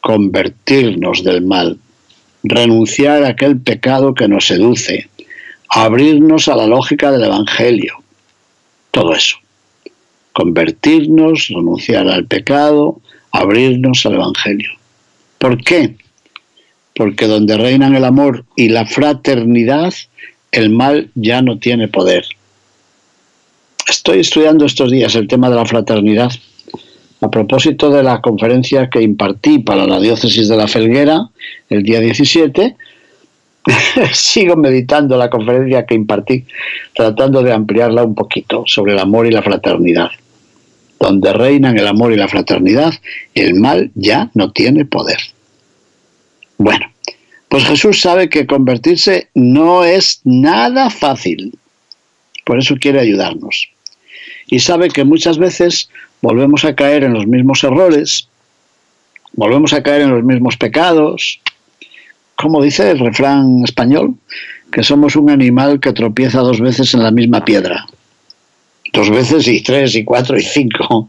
convertirnos 0.00 1.24
del 1.24 1.42
mal, 1.42 1.78
renunciar 2.42 3.24
a 3.24 3.28
aquel 3.28 3.58
pecado 3.60 4.14
que 4.14 4.28
nos 4.28 4.46
seduce, 4.46 5.08
abrirnos 5.68 6.48
a 6.48 6.56
la 6.56 6.66
lógica 6.66 7.10
del 7.10 7.24
Evangelio, 7.24 7.94
todo 8.90 9.14
eso 9.14 9.36
convertirnos, 10.36 11.48
renunciar 11.48 12.08
al 12.08 12.26
pecado, 12.26 13.00
abrirnos 13.32 14.04
al 14.04 14.16
Evangelio. 14.16 14.70
¿Por 15.38 15.56
qué? 15.64 15.94
Porque 16.94 17.26
donde 17.26 17.56
reinan 17.56 17.94
el 17.94 18.04
amor 18.04 18.44
y 18.54 18.68
la 18.68 18.84
fraternidad, 18.84 19.94
el 20.52 20.68
mal 20.68 21.10
ya 21.14 21.40
no 21.40 21.58
tiene 21.58 21.88
poder. 21.88 22.26
Estoy 23.88 24.20
estudiando 24.20 24.66
estos 24.66 24.90
días 24.90 25.14
el 25.14 25.28
tema 25.28 25.48
de 25.48 25.56
la 25.56 25.66
fraternidad 25.66 26.30
a 27.20 27.30
propósito 27.30 27.90
de 27.90 28.02
la 28.02 28.20
conferencia 28.20 28.90
que 28.90 29.00
impartí 29.00 29.60
para 29.60 29.86
la 29.86 30.00
diócesis 30.00 30.48
de 30.48 30.56
la 30.56 30.68
Felguera 30.68 31.28
el 31.70 31.82
día 31.82 32.00
17. 32.00 32.76
sigo 34.12 34.56
meditando 34.56 35.16
la 35.16 35.30
conferencia 35.30 35.86
que 35.86 35.94
impartí, 35.94 36.44
tratando 36.94 37.42
de 37.42 37.52
ampliarla 37.52 38.04
un 38.04 38.14
poquito 38.14 38.64
sobre 38.66 38.92
el 38.92 38.98
amor 38.98 39.26
y 39.26 39.30
la 39.30 39.42
fraternidad 39.42 40.10
donde 40.98 41.32
reinan 41.32 41.78
el 41.78 41.86
amor 41.86 42.12
y 42.12 42.16
la 42.16 42.28
fraternidad, 42.28 42.94
el 43.34 43.54
mal 43.54 43.90
ya 43.94 44.30
no 44.34 44.52
tiene 44.52 44.84
poder. 44.84 45.18
Bueno, 46.58 46.90
pues 47.48 47.64
Jesús 47.64 48.00
sabe 48.00 48.28
que 48.28 48.46
convertirse 48.46 49.28
no 49.34 49.84
es 49.84 50.20
nada 50.24 50.90
fácil. 50.90 51.58
Por 52.44 52.58
eso 52.58 52.76
quiere 52.80 53.00
ayudarnos. 53.00 53.68
Y 54.46 54.60
sabe 54.60 54.88
que 54.88 55.04
muchas 55.04 55.38
veces 55.38 55.88
volvemos 56.22 56.64
a 56.64 56.74
caer 56.74 57.04
en 57.04 57.14
los 57.14 57.26
mismos 57.26 57.64
errores, 57.64 58.28
volvemos 59.32 59.72
a 59.72 59.82
caer 59.82 60.02
en 60.02 60.10
los 60.10 60.24
mismos 60.24 60.56
pecados. 60.56 61.40
Como 62.36 62.62
dice 62.62 62.90
el 62.90 62.98
refrán 62.98 63.64
español, 63.64 64.14
que 64.70 64.82
somos 64.82 65.16
un 65.16 65.30
animal 65.30 65.80
que 65.80 65.92
tropieza 65.92 66.40
dos 66.40 66.60
veces 66.60 66.94
en 66.94 67.02
la 67.02 67.10
misma 67.10 67.44
piedra 67.44 67.86
dos 68.96 69.10
veces 69.10 69.46
y 69.46 69.60
tres 69.60 69.94
y 69.94 70.04
cuatro 70.04 70.38
y 70.38 70.42
cinco. 70.42 71.08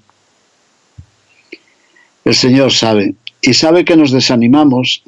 El 2.25 2.36
Señor 2.36 2.74
sabe 2.74 3.15
y 3.41 3.53
sabe 3.53 3.86
que 3.86 3.96
nos 3.96 4.12
desanimamos 4.12 5.03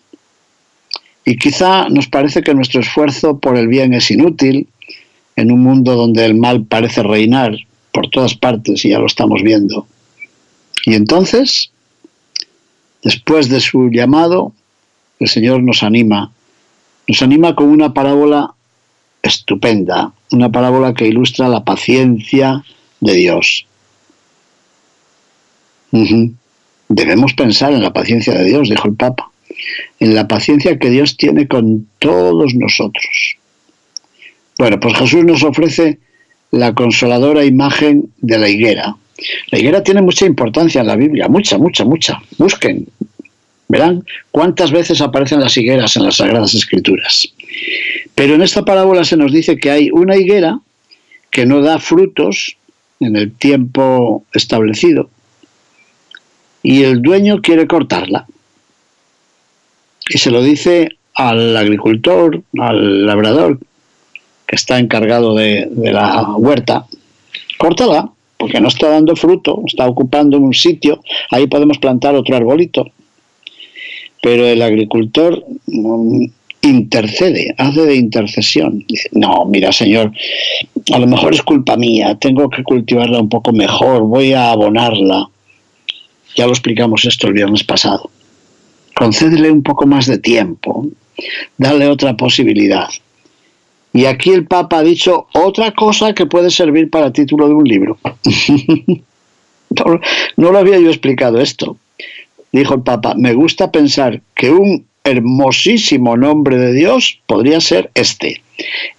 y 1.25 1.37
quizá 1.37 1.89
nos 1.89 2.07
parece 2.07 2.41
que 2.41 2.53
nuestro 2.53 2.79
esfuerzo 2.79 3.37
por 3.37 3.57
el 3.57 3.67
bien 3.67 3.93
es 3.93 4.09
inútil 4.09 4.67
en 5.35 5.51
un 5.51 5.61
mundo 5.61 5.95
donde 5.95 6.25
el 6.25 6.35
mal 6.35 6.63
parece 6.63 7.03
reinar 7.03 7.57
por 7.99 8.09
todas 8.09 8.33
partes 8.33 8.85
y 8.85 8.91
ya 8.91 8.99
lo 8.99 9.07
estamos 9.07 9.43
viendo. 9.43 9.85
Y 10.85 10.93
entonces, 10.93 11.69
después 13.03 13.49
de 13.49 13.59
su 13.59 13.89
llamado, 13.89 14.53
el 15.19 15.27
Señor 15.27 15.61
nos 15.61 15.83
anima, 15.83 16.31
nos 17.09 17.21
anima 17.21 17.55
con 17.55 17.67
una 17.67 17.93
parábola 17.93 18.53
estupenda, 19.21 20.13
una 20.31 20.49
parábola 20.49 20.93
que 20.93 21.07
ilustra 21.07 21.49
la 21.49 21.65
paciencia 21.65 22.63
de 23.01 23.13
Dios. 23.15 23.65
Debemos 26.87 27.33
pensar 27.33 27.73
en 27.73 27.81
la 27.81 27.91
paciencia 27.91 28.33
de 28.33 28.45
Dios, 28.45 28.69
dijo 28.69 28.87
el 28.87 28.95
Papa, 28.95 29.29
en 29.99 30.15
la 30.15 30.25
paciencia 30.25 30.79
que 30.79 30.89
Dios 30.89 31.17
tiene 31.17 31.49
con 31.49 31.89
todos 31.99 32.55
nosotros. 32.55 33.35
Bueno, 34.57 34.79
pues 34.79 34.95
Jesús 34.95 35.25
nos 35.25 35.43
ofrece 35.43 35.99
la 36.51 36.73
consoladora 36.73 37.45
imagen 37.45 38.09
de 38.17 38.37
la 38.37 38.49
higuera. 38.49 38.95
La 39.51 39.59
higuera 39.59 39.83
tiene 39.83 40.01
mucha 40.01 40.25
importancia 40.25 40.81
en 40.81 40.87
la 40.87 40.95
Biblia, 40.95 41.27
mucha, 41.27 41.57
mucha, 41.57 41.85
mucha. 41.85 42.21
Busquen, 42.37 42.87
verán 43.67 44.03
cuántas 44.31 44.71
veces 44.71 45.01
aparecen 45.01 45.39
las 45.39 45.55
higueras 45.57 45.95
en 45.95 46.03
las 46.03 46.17
Sagradas 46.17 46.53
Escrituras. 46.55 47.27
Pero 48.15 48.35
en 48.35 48.41
esta 48.41 48.63
parábola 48.63 49.03
se 49.03 49.17
nos 49.17 49.31
dice 49.31 49.57
que 49.57 49.71
hay 49.71 49.91
una 49.91 50.15
higuera 50.15 50.59
que 51.29 51.45
no 51.45 51.61
da 51.61 51.79
frutos 51.79 52.57
en 52.99 53.15
el 53.15 53.31
tiempo 53.31 54.25
establecido 54.33 55.09
y 56.63 56.83
el 56.83 57.01
dueño 57.01 57.41
quiere 57.41 57.67
cortarla. 57.67 58.25
Y 60.09 60.17
se 60.17 60.31
lo 60.31 60.41
dice 60.41 60.89
al 61.13 61.55
agricultor, 61.55 62.41
al 62.57 63.05
labrador 63.05 63.59
que 64.49 64.55
está 64.55 64.79
encargado 64.79 65.35
de, 65.35 65.69
la 65.75 66.23
huerta, 66.35 66.87
córtala, 67.59 68.09
porque 68.35 68.59
no 68.59 68.69
está 68.69 68.89
dando 68.89 69.15
fruto, 69.15 69.61
está 69.67 69.87
ocupando 69.87 70.39
un 70.39 70.55
sitio, 70.55 71.03
ahí 71.29 71.45
podemos 71.45 71.77
plantar 71.77 72.15
otro 72.15 72.35
arbolito. 72.35 72.89
Pero 74.23 74.47
el 74.47 74.63
agricultor 74.63 75.45
mm, 75.67 76.25
intercede, 76.61 77.53
hace 77.59 77.85
de 77.85 77.95
intercesión. 77.95 78.83
Dice, 78.87 79.09
no, 79.11 79.45
mira, 79.45 79.71
señor, 79.71 80.13
a 80.91 80.97
lo 80.97 81.05
mejor 81.05 81.35
es 81.35 81.43
culpa 81.43 81.77
mía, 81.77 82.15
tengo 82.15 82.49
que 82.49 82.63
cultivarla 82.63 83.19
un 83.19 83.29
poco 83.29 83.51
mejor, 83.53 84.01
voy 84.01 84.33
a 84.33 84.49
abonarla. 84.49 85.29
Ya 86.35 86.47
lo 86.47 86.53
explicamos 86.53 87.05
esto 87.05 87.27
el 87.27 87.33
viernes 87.33 87.63
pasado. 87.63 88.09
Concédele 88.95 89.51
un 89.51 89.61
poco 89.61 89.85
más 89.85 90.07
de 90.07 90.17
tiempo, 90.17 90.87
dale 91.55 91.87
otra 91.87 92.17
posibilidad. 92.17 92.87
Y 93.93 94.05
aquí 94.05 94.31
el 94.31 94.45
Papa 94.45 94.79
ha 94.79 94.83
dicho 94.83 95.27
otra 95.33 95.73
cosa 95.73 96.13
que 96.13 96.25
puede 96.25 96.51
servir 96.51 96.89
para 96.89 97.11
título 97.11 97.47
de 97.47 97.53
un 97.55 97.63
libro. 97.63 97.97
no, 100.37 100.51
lo 100.51 100.57
había 100.57 100.79
yo 100.79 100.89
explicado 100.89 101.39
esto. 101.39 101.77
Dijo 102.51 102.75
el 102.75 102.81
Papa, 102.81 103.13
me 103.15 103.33
gusta 103.33 103.71
pensar 103.71 104.21
que 104.35 104.51
un 104.51 104.85
hermosísimo 105.03 106.17
nombre 106.17 106.57
de 106.57 106.73
Dios 106.73 107.19
podría 107.25 107.61
ser 107.61 107.89
este, 107.95 108.41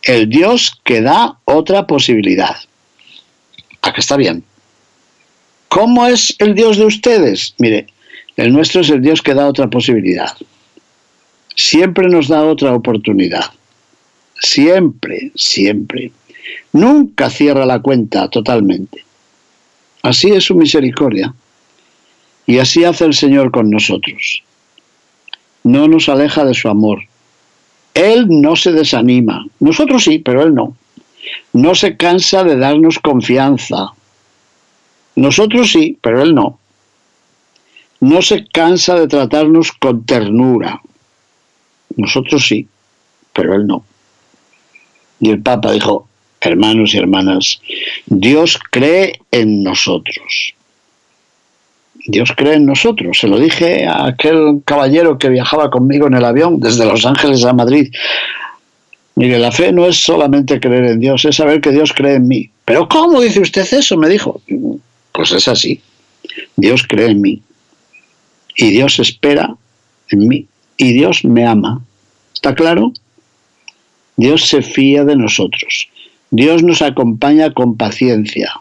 el 0.03 0.29
Dios 0.29 0.81
que 0.85 1.03
da 1.03 1.39
otra 1.45 1.87
posibilidad. 1.87 2.57
¿A 3.83 3.91
está 3.91 4.17
bien? 4.17 4.45
¿Cómo 5.69 6.07
es 6.07 6.35
el 6.39 6.55
Dios 6.55 6.79
de 6.79 6.87
ustedes? 6.87 7.55
Mire, 7.59 7.87
el 8.37 8.53
nuestro 8.53 8.81
es 8.81 8.91
el 8.91 9.03
Dios 9.03 9.23
que 9.23 9.35
da 9.35 9.47
otra 9.47 9.69
posibilidad. 9.69 10.37
Siempre 11.55 12.09
nos 12.09 12.29
da 12.29 12.43
otra 12.43 12.75
oportunidad. 12.75 13.45
Siempre, 14.41 15.31
siempre. 15.37 16.11
Nunca 16.73 17.31
cierra 17.31 17.65
la 17.65 17.81
cuenta 17.81 18.29
totalmente. 18.29 19.05
Así 20.03 20.31
es 20.31 20.45
su 20.45 20.57
misericordia. 20.57 21.33
Y 22.47 22.59
así 22.59 22.85
hace 22.85 23.05
el 23.05 23.15
Señor 23.15 23.53
con 23.53 23.71
nosotros 23.71 24.43
no 25.63 25.89
nos 25.89 26.09
aleja 26.09 26.45
de 26.45 26.55
su 26.55 26.69
amor. 26.69 27.01
Él 27.95 28.27
no 28.29 28.57
se 28.57 28.73
desanima. 28.73 29.47
Nosotros 29.59 30.05
sí, 30.05 30.19
pero 30.19 30.43
Él 30.43 30.55
no. 30.55 30.77
No 31.53 31.75
se 31.75 31.97
cansa 31.97 32.45
de 32.45 32.57
darnos 32.57 32.99
confianza. 32.99 33.93
Nosotros 35.17 35.73
sí, 35.73 35.99
pero 36.01 36.23
Él 36.23 36.35
no. 36.35 36.59
No 38.01 38.23
se 38.23 38.47
cansa 38.47 38.95
de 38.95 39.09
tratarnos 39.09 39.73
con 39.73 40.05
ternura. 40.07 40.81
Nosotros 41.97 42.47
sí, 42.47 42.67
pero 43.33 43.55
Él 43.55 43.67
no. 43.67 43.85
Y 45.21 45.31
el 45.31 45.43
Papa 45.43 45.73
dijo, 45.73 46.09
hermanos 46.41 46.95
y 46.95 46.99
hermanas, 46.99 47.61
Dios 48.07 48.59
cree 48.71 49.21
en 49.31 49.63
nosotros. 49.63 50.55
Dios 52.07 52.33
cree 52.37 52.55
en 52.55 52.67
nosotros. 52.67 53.19
Se 53.19 53.29
lo 53.29 53.39
dije 53.39 53.87
a 53.87 54.07
aquel 54.07 54.63
caballero 54.65 55.19
que 55.19 55.29
viajaba 55.29 55.71
conmigo 55.71 56.07
en 56.07 56.15
el 56.15 56.25
avión 56.25 56.59
desde 56.61 56.87
Los 56.87 57.05
Ángeles 57.05 57.45
a 57.45 57.53
Madrid. 57.53 57.93
Mire, 59.17 59.39
la 59.39 59.53
fe 59.53 59.71
no 59.73 59.87
es 59.87 60.03
solamente 60.03 60.61
creer 60.61 60.85
en 60.85 61.01
Dios, 61.01 61.25
es 61.25 61.37
saber 61.37 61.61
que 61.61 61.73
Dios 61.73 61.93
cree 61.93 62.15
en 62.15 62.27
mí. 62.27 62.51
¿Pero 62.65 62.89
cómo 62.89 63.21
dice 63.21 63.41
usted 63.41 63.67
eso? 63.73 63.97
Me 63.97 64.09
dijo. 64.09 64.41
Pues 65.13 65.33
es 65.33 65.47
así. 65.47 65.83
Dios 66.57 66.87
cree 66.89 67.11
en 67.11 67.21
mí. 67.21 67.43
Y 68.57 68.71
Dios 68.71 68.99
espera 68.99 69.55
en 70.09 70.29
mí. 70.29 70.47
Y 70.77 70.93
Dios 70.93 71.25
me 71.25 71.47
ama. 71.47 71.83
¿Está 72.33 72.55
claro? 72.55 72.93
Dios 74.21 74.49
se 74.49 74.61
fía 74.61 75.05
de 75.05 75.17
nosotros. 75.17 75.89
Dios 76.31 76.63
nos 76.63 76.83
acompaña 76.83 77.55
con 77.55 77.79
paciencia 77.79 78.53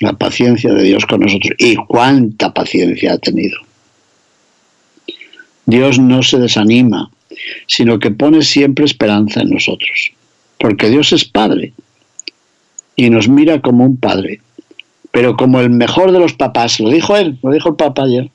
la 0.00 0.14
paciencia 0.14 0.72
de 0.72 0.82
Dios 0.82 1.06
con 1.06 1.20
nosotros. 1.20 1.54
Y 1.58 1.76
cuánta 1.76 2.52
paciencia 2.52 3.12
ha 3.12 3.18
tenido. 3.18 3.58
Dios 5.66 6.00
no 6.00 6.24
se 6.24 6.38
desanima, 6.38 7.10
sino 7.68 8.00
que 8.00 8.10
pone 8.10 8.42
siempre 8.42 8.86
esperanza 8.86 9.42
en 9.42 9.50
nosotros. 9.50 10.10
Porque 10.58 10.88
Dios 10.88 11.12
es 11.12 11.24
Padre 11.24 11.72
y 12.96 13.08
nos 13.08 13.28
mira 13.28 13.60
como 13.60 13.84
un 13.84 13.98
Padre, 13.98 14.40
pero 15.12 15.36
como 15.36 15.60
el 15.60 15.70
mejor 15.70 16.10
de 16.10 16.18
los 16.18 16.32
papás. 16.32 16.80
Lo 16.80 16.90
dijo 16.90 17.16
él, 17.16 17.38
lo 17.42 17.52
dijo 17.52 17.68
el 17.68 17.76
Papa 17.76 18.02
ayer. 18.02 18.30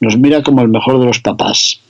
Nos 0.00 0.16
mira 0.16 0.42
como 0.42 0.62
el 0.62 0.68
mejor 0.68 0.98
de 0.98 1.06
los 1.06 1.20
papás. 1.20 1.80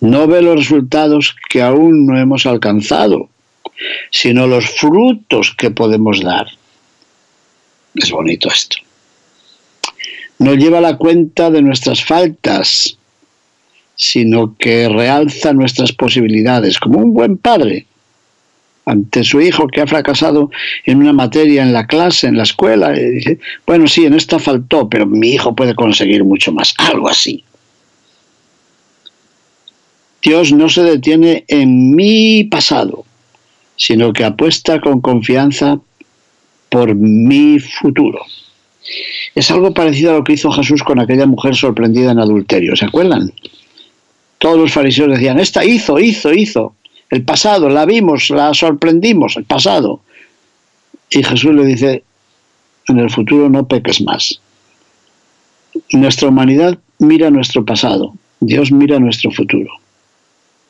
No 0.00 0.26
ve 0.26 0.42
los 0.42 0.56
resultados 0.56 1.34
que 1.48 1.62
aún 1.62 2.06
no 2.06 2.18
hemos 2.18 2.46
alcanzado, 2.46 3.28
sino 4.10 4.46
los 4.46 4.66
frutos 4.66 5.54
que 5.56 5.70
podemos 5.70 6.22
dar. 6.22 6.46
Es 7.94 8.10
bonito 8.10 8.48
esto. 8.48 8.76
No 10.38 10.54
lleva 10.54 10.80
la 10.80 10.96
cuenta 10.96 11.50
de 11.50 11.62
nuestras 11.62 12.04
faltas, 12.04 12.98
sino 13.94 14.54
que 14.58 14.88
realza 14.88 15.54
nuestras 15.54 15.92
posibilidades, 15.92 16.78
como 16.78 16.98
un 16.98 17.14
buen 17.14 17.38
padre 17.38 17.86
ante 18.84 19.24
su 19.24 19.40
hijo 19.40 19.66
que 19.66 19.80
ha 19.80 19.86
fracasado 19.86 20.50
en 20.84 20.98
una 20.98 21.12
materia 21.12 21.62
en 21.62 21.72
la 21.72 21.86
clase, 21.86 22.28
en 22.28 22.36
la 22.36 22.44
escuela, 22.44 22.96
y 22.96 23.10
dice, 23.10 23.38
bueno, 23.66 23.88
sí, 23.88 24.04
en 24.04 24.14
esta 24.14 24.38
faltó, 24.38 24.88
pero 24.88 25.06
mi 25.06 25.30
hijo 25.30 25.56
puede 25.56 25.74
conseguir 25.74 26.22
mucho 26.22 26.52
más, 26.52 26.72
algo 26.78 27.08
así. 27.08 27.42
Dios 30.26 30.52
no 30.52 30.68
se 30.68 30.82
detiene 30.82 31.44
en 31.46 31.94
mi 31.94 32.42
pasado, 32.42 33.04
sino 33.76 34.12
que 34.12 34.24
apuesta 34.24 34.80
con 34.80 35.00
confianza 35.00 35.78
por 36.68 36.96
mi 36.96 37.60
futuro. 37.60 38.18
Es 39.36 39.52
algo 39.52 39.72
parecido 39.72 40.10
a 40.10 40.14
lo 40.14 40.24
que 40.24 40.32
hizo 40.32 40.50
Jesús 40.50 40.82
con 40.82 40.98
aquella 40.98 41.26
mujer 41.26 41.54
sorprendida 41.54 42.10
en 42.10 42.18
adulterio, 42.18 42.74
¿se 42.74 42.86
acuerdan? 42.86 43.32
Todos 44.38 44.58
los 44.58 44.72
fariseos 44.72 45.12
decían, 45.12 45.38
esta 45.38 45.64
hizo, 45.64 46.00
hizo, 46.00 46.32
hizo. 46.32 46.74
El 47.08 47.22
pasado, 47.22 47.68
la 47.68 47.86
vimos, 47.86 48.28
la 48.30 48.52
sorprendimos, 48.52 49.36
el 49.36 49.44
pasado. 49.44 50.00
Y 51.08 51.22
Jesús 51.22 51.54
le 51.54 51.64
dice, 51.64 52.02
en 52.88 52.98
el 52.98 53.10
futuro 53.10 53.48
no 53.48 53.68
peques 53.68 54.00
más. 54.00 54.40
Nuestra 55.92 56.30
humanidad 56.30 56.80
mira 56.98 57.30
nuestro 57.30 57.64
pasado, 57.64 58.12
Dios 58.40 58.72
mira 58.72 58.98
nuestro 58.98 59.30
futuro. 59.30 59.85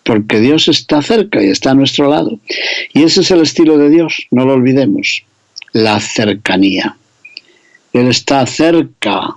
Porque 0.07 0.41
Dios 0.41 0.69
está 0.69 1.03
cerca 1.03 1.43
y 1.43 1.49
está 1.49 1.73
a 1.73 1.75
nuestro 1.75 2.09
lado. 2.09 2.39
Y 2.95 3.03
ese 3.03 3.21
es 3.21 3.31
el 3.31 3.43
estilo 3.43 3.77
de 3.77 3.91
Dios, 3.91 4.27
no 4.31 4.47
lo 4.47 4.55
olvidemos 4.55 5.25
la 5.77 6.01
cercanía. 6.01 6.97
Él 7.93 8.09
está 8.09 8.47
cerca, 8.47 9.37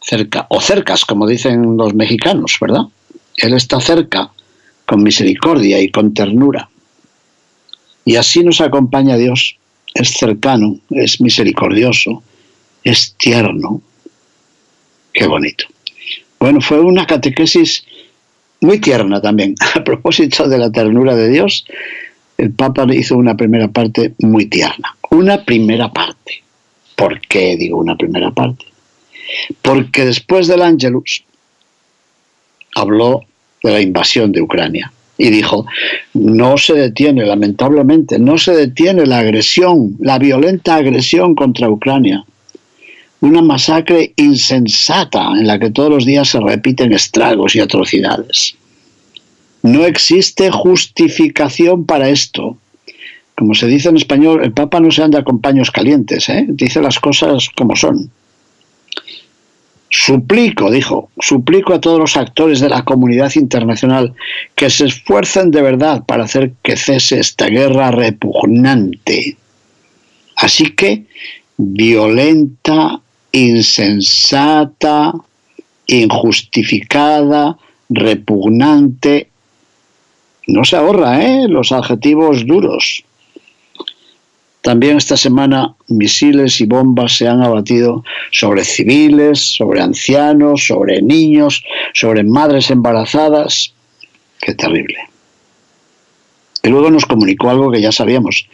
cerca, 0.00 0.46
o 0.50 0.60
cercas, 0.60 1.04
como 1.06 1.26
dicen 1.26 1.78
los 1.78 1.94
mexicanos, 1.94 2.58
¿verdad? 2.60 2.82
Él 3.38 3.54
está 3.54 3.80
cerca, 3.80 4.30
con 4.84 5.02
misericordia 5.02 5.80
y 5.80 5.90
con 5.90 6.12
ternura. 6.12 6.68
Y 8.04 8.16
así 8.16 8.44
nos 8.44 8.60
acompaña 8.60 9.16
Dios. 9.16 9.56
Es 9.94 10.10
cercano, 10.10 10.78
es 10.90 11.20
misericordioso, 11.22 12.22
es 12.82 13.14
tierno. 13.16 13.80
Qué 15.12 15.26
bonito. 15.26 15.64
Bueno, 16.38 16.60
fue 16.60 16.80
una 16.80 17.06
catequesis 17.06 17.86
muy 18.64 18.80
tierna 18.80 19.20
también. 19.20 19.54
A 19.74 19.84
propósito 19.84 20.48
de 20.48 20.58
la 20.58 20.70
ternura 20.70 21.14
de 21.14 21.28
Dios, 21.28 21.66
el 22.38 22.50
Papa 22.50 22.86
hizo 22.92 23.16
una 23.16 23.36
primera 23.36 23.68
parte 23.68 24.14
muy 24.18 24.46
tierna. 24.46 24.96
Una 25.10 25.44
primera 25.44 25.92
parte. 25.92 26.42
¿Por 26.96 27.20
qué 27.20 27.56
digo 27.56 27.78
una 27.78 27.96
primera 27.96 28.30
parte? 28.30 28.64
Porque 29.62 30.04
después 30.04 30.46
del 30.46 30.62
Ángelus 30.62 31.24
habló 32.74 33.22
de 33.62 33.72
la 33.72 33.80
invasión 33.80 34.32
de 34.32 34.42
Ucrania 34.42 34.92
y 35.16 35.30
dijo, 35.30 35.66
no 36.14 36.58
se 36.58 36.74
detiene, 36.74 37.24
lamentablemente, 37.24 38.18
no 38.18 38.36
se 38.36 38.52
detiene 38.52 39.06
la 39.06 39.18
agresión, 39.18 39.96
la 40.00 40.18
violenta 40.18 40.76
agresión 40.76 41.34
contra 41.34 41.70
Ucrania. 41.70 42.24
Una 43.24 43.40
masacre 43.40 44.12
insensata 44.16 45.32
en 45.32 45.46
la 45.46 45.58
que 45.58 45.70
todos 45.70 45.88
los 45.88 46.04
días 46.04 46.28
se 46.28 46.40
repiten 46.40 46.92
estragos 46.92 47.56
y 47.56 47.60
atrocidades. 47.60 48.54
No 49.62 49.86
existe 49.86 50.50
justificación 50.50 51.86
para 51.86 52.10
esto. 52.10 52.58
Como 53.34 53.54
se 53.54 53.66
dice 53.66 53.88
en 53.88 53.96
español, 53.96 54.44
el 54.44 54.52
Papa 54.52 54.78
no 54.78 54.90
se 54.90 55.02
anda 55.02 55.24
con 55.24 55.40
paños 55.40 55.70
calientes, 55.70 56.28
¿eh? 56.28 56.44
dice 56.46 56.82
las 56.82 57.00
cosas 57.00 57.48
como 57.56 57.74
son. 57.76 58.10
Suplico, 59.88 60.70
dijo, 60.70 61.08
suplico 61.18 61.72
a 61.72 61.80
todos 61.80 61.98
los 61.98 62.18
actores 62.18 62.60
de 62.60 62.68
la 62.68 62.84
comunidad 62.84 63.32
internacional 63.36 64.12
que 64.54 64.68
se 64.68 64.84
esfuercen 64.84 65.50
de 65.50 65.62
verdad 65.62 66.04
para 66.04 66.24
hacer 66.24 66.52
que 66.62 66.76
cese 66.76 67.20
esta 67.20 67.46
guerra 67.46 67.90
repugnante. 67.90 69.38
Así 70.36 70.72
que, 70.72 71.06
violenta, 71.56 73.00
insensata, 73.34 75.12
injustificada, 75.88 77.58
repugnante, 77.90 79.28
no 80.46 80.64
se 80.64 80.76
ahorra, 80.76 81.22
¿eh? 81.22 81.48
Los 81.48 81.72
adjetivos 81.72 82.46
duros. 82.46 83.04
También 84.62 84.96
esta 84.96 85.16
semana 85.16 85.74
misiles 85.88 86.60
y 86.60 86.66
bombas 86.66 87.16
se 87.16 87.26
han 87.28 87.42
abatido 87.42 88.04
sobre 88.30 88.64
civiles, 88.64 89.40
sobre 89.40 89.82
ancianos, 89.82 90.66
sobre 90.66 91.02
niños, 91.02 91.62
sobre 91.92 92.22
madres 92.22 92.70
embarazadas. 92.70 93.74
Qué 94.40 94.54
terrible. 94.54 95.13
Y 96.64 96.70
luego 96.70 96.90
nos 96.90 97.04
comunicó 97.04 97.50
algo 97.50 97.70
que 97.70 97.82
ya 97.82 97.92
sabíamos. 97.92 98.48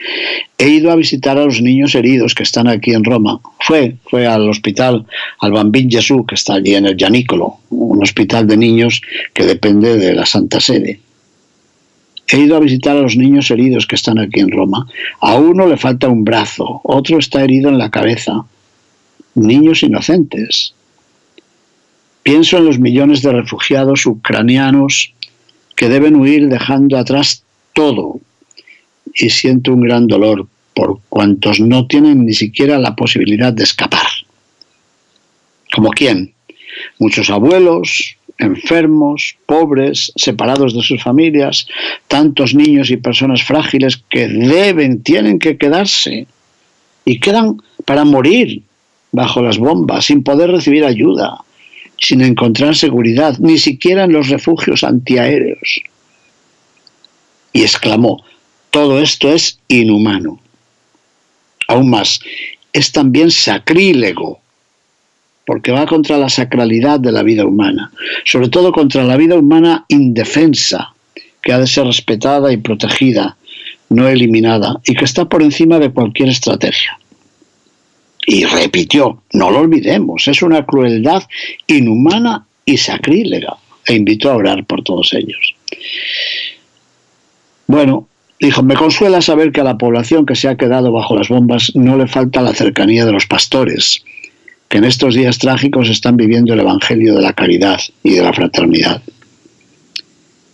He 0.58 0.68
ido 0.68 0.90
a 0.90 0.96
visitar 0.96 1.38
a 1.38 1.44
los 1.44 1.62
niños 1.62 1.94
heridos 1.94 2.34
que 2.34 2.42
están 2.42 2.66
aquí 2.66 2.92
en 2.92 3.04
Roma. 3.04 3.40
Fue, 3.60 3.94
fue 4.10 4.26
al 4.26 4.50
hospital, 4.50 5.06
al 5.38 5.52
Bambín 5.52 5.88
Jesús, 5.88 6.22
que 6.26 6.34
está 6.34 6.54
allí 6.54 6.74
en 6.74 6.86
el 6.86 6.96
Gianicolo, 6.96 7.58
un 7.70 8.02
hospital 8.02 8.48
de 8.48 8.56
niños 8.56 9.00
que 9.32 9.46
depende 9.46 9.96
de 9.96 10.12
la 10.12 10.26
Santa 10.26 10.58
Sede. 10.58 10.98
He 12.26 12.38
ido 12.38 12.56
a 12.56 12.60
visitar 12.60 12.96
a 12.96 13.00
los 13.00 13.16
niños 13.16 13.48
heridos 13.52 13.86
que 13.86 13.94
están 13.94 14.18
aquí 14.18 14.40
en 14.40 14.50
Roma. 14.50 14.88
A 15.20 15.36
uno 15.36 15.68
le 15.68 15.76
falta 15.76 16.08
un 16.08 16.24
brazo, 16.24 16.80
otro 16.82 17.18
está 17.18 17.44
herido 17.44 17.70
en 17.70 17.78
la 17.78 17.90
cabeza. 17.90 18.44
Niños 19.36 19.84
inocentes. 19.84 20.74
Pienso 22.24 22.58
en 22.58 22.64
los 22.64 22.80
millones 22.80 23.22
de 23.22 23.32
refugiados 23.32 24.04
ucranianos 24.04 25.12
que 25.76 25.88
deben 25.88 26.16
huir 26.16 26.48
dejando 26.48 26.98
atrás 26.98 27.44
todo 27.80 28.20
y 29.14 29.30
siento 29.30 29.72
un 29.72 29.80
gran 29.80 30.06
dolor 30.06 30.46
por 30.74 31.00
cuantos 31.08 31.60
no 31.60 31.86
tienen 31.86 32.26
ni 32.26 32.34
siquiera 32.34 32.78
la 32.78 32.94
posibilidad 32.94 33.54
de 33.54 33.64
escapar. 33.64 34.06
¿Como 35.74 35.88
quién? 35.88 36.34
Muchos 36.98 37.30
abuelos, 37.30 38.16
enfermos, 38.36 39.34
pobres, 39.46 40.12
separados 40.14 40.74
de 40.74 40.82
sus 40.82 41.02
familias, 41.02 41.66
tantos 42.06 42.54
niños 42.54 42.90
y 42.90 42.98
personas 42.98 43.42
frágiles 43.42 43.96
que 44.10 44.28
deben, 44.28 45.02
tienen 45.02 45.38
que 45.38 45.56
quedarse 45.56 46.26
y 47.06 47.18
quedan 47.18 47.62
para 47.86 48.04
morir 48.04 48.60
bajo 49.10 49.40
las 49.40 49.56
bombas, 49.56 50.04
sin 50.04 50.22
poder 50.22 50.50
recibir 50.50 50.84
ayuda, 50.84 51.38
sin 51.98 52.20
encontrar 52.20 52.76
seguridad, 52.76 53.38
ni 53.38 53.56
siquiera 53.56 54.04
en 54.04 54.12
los 54.12 54.28
refugios 54.28 54.84
antiaéreos 54.84 55.82
y 57.52 57.62
exclamó, 57.62 58.22
todo 58.70 59.00
esto 59.00 59.32
es 59.32 59.58
inhumano. 59.68 60.40
Aún 61.68 61.90
más, 61.90 62.20
es 62.72 62.92
también 62.92 63.30
sacrílego, 63.30 64.40
porque 65.46 65.72
va 65.72 65.86
contra 65.86 66.18
la 66.18 66.28
sacralidad 66.28 67.00
de 67.00 67.12
la 67.12 67.22
vida 67.22 67.44
humana, 67.44 67.90
sobre 68.24 68.48
todo 68.48 68.72
contra 68.72 69.04
la 69.04 69.16
vida 69.16 69.36
humana 69.36 69.84
indefensa, 69.88 70.94
que 71.42 71.52
ha 71.52 71.58
de 71.58 71.66
ser 71.66 71.86
respetada 71.86 72.52
y 72.52 72.56
protegida, 72.56 73.36
no 73.88 74.06
eliminada, 74.08 74.80
y 74.84 74.94
que 74.94 75.04
está 75.04 75.28
por 75.28 75.42
encima 75.42 75.78
de 75.78 75.90
cualquier 75.90 76.28
estrategia. 76.28 76.98
Y 78.26 78.44
repitió, 78.44 79.22
no 79.32 79.50
lo 79.50 79.60
olvidemos, 79.60 80.28
es 80.28 80.42
una 80.42 80.64
crueldad 80.64 81.24
inhumana 81.66 82.46
y 82.64 82.76
sacrílega, 82.76 83.56
e 83.86 83.94
invitó 83.94 84.30
a 84.30 84.36
orar 84.36 84.64
por 84.66 84.84
todos 84.84 85.12
ellos. 85.14 85.54
Bueno, 87.70 88.08
dijo, 88.40 88.64
me 88.64 88.74
consuela 88.74 89.22
saber 89.22 89.52
que 89.52 89.60
a 89.60 89.64
la 89.64 89.78
población 89.78 90.26
que 90.26 90.34
se 90.34 90.48
ha 90.48 90.56
quedado 90.56 90.90
bajo 90.90 91.16
las 91.16 91.28
bombas 91.28 91.70
no 91.76 91.96
le 91.96 92.08
falta 92.08 92.42
la 92.42 92.52
cercanía 92.52 93.06
de 93.06 93.12
los 93.12 93.26
pastores, 93.26 94.02
que 94.68 94.78
en 94.78 94.84
estos 94.84 95.14
días 95.14 95.38
trágicos 95.38 95.88
están 95.88 96.16
viviendo 96.16 96.52
el 96.52 96.58
Evangelio 96.58 97.14
de 97.14 97.22
la 97.22 97.32
caridad 97.32 97.78
y 98.02 98.14
de 98.14 98.24
la 98.24 98.32
fraternidad. 98.32 99.00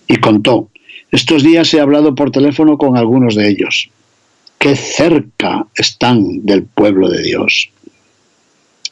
Y 0.07 0.17
contó, 0.17 0.69
estos 1.11 1.43
días 1.43 1.73
he 1.73 1.81
hablado 1.81 2.15
por 2.15 2.31
teléfono 2.31 2.77
con 2.77 2.99
algunos 2.99 3.35
de 3.35 3.49
ellos. 3.49 3.89
Qué 4.59 4.77
cerca 4.77 5.67
están 5.75 6.45
del 6.45 6.65
pueblo 6.65 7.09
de 7.09 7.23
Dios. 7.23 7.71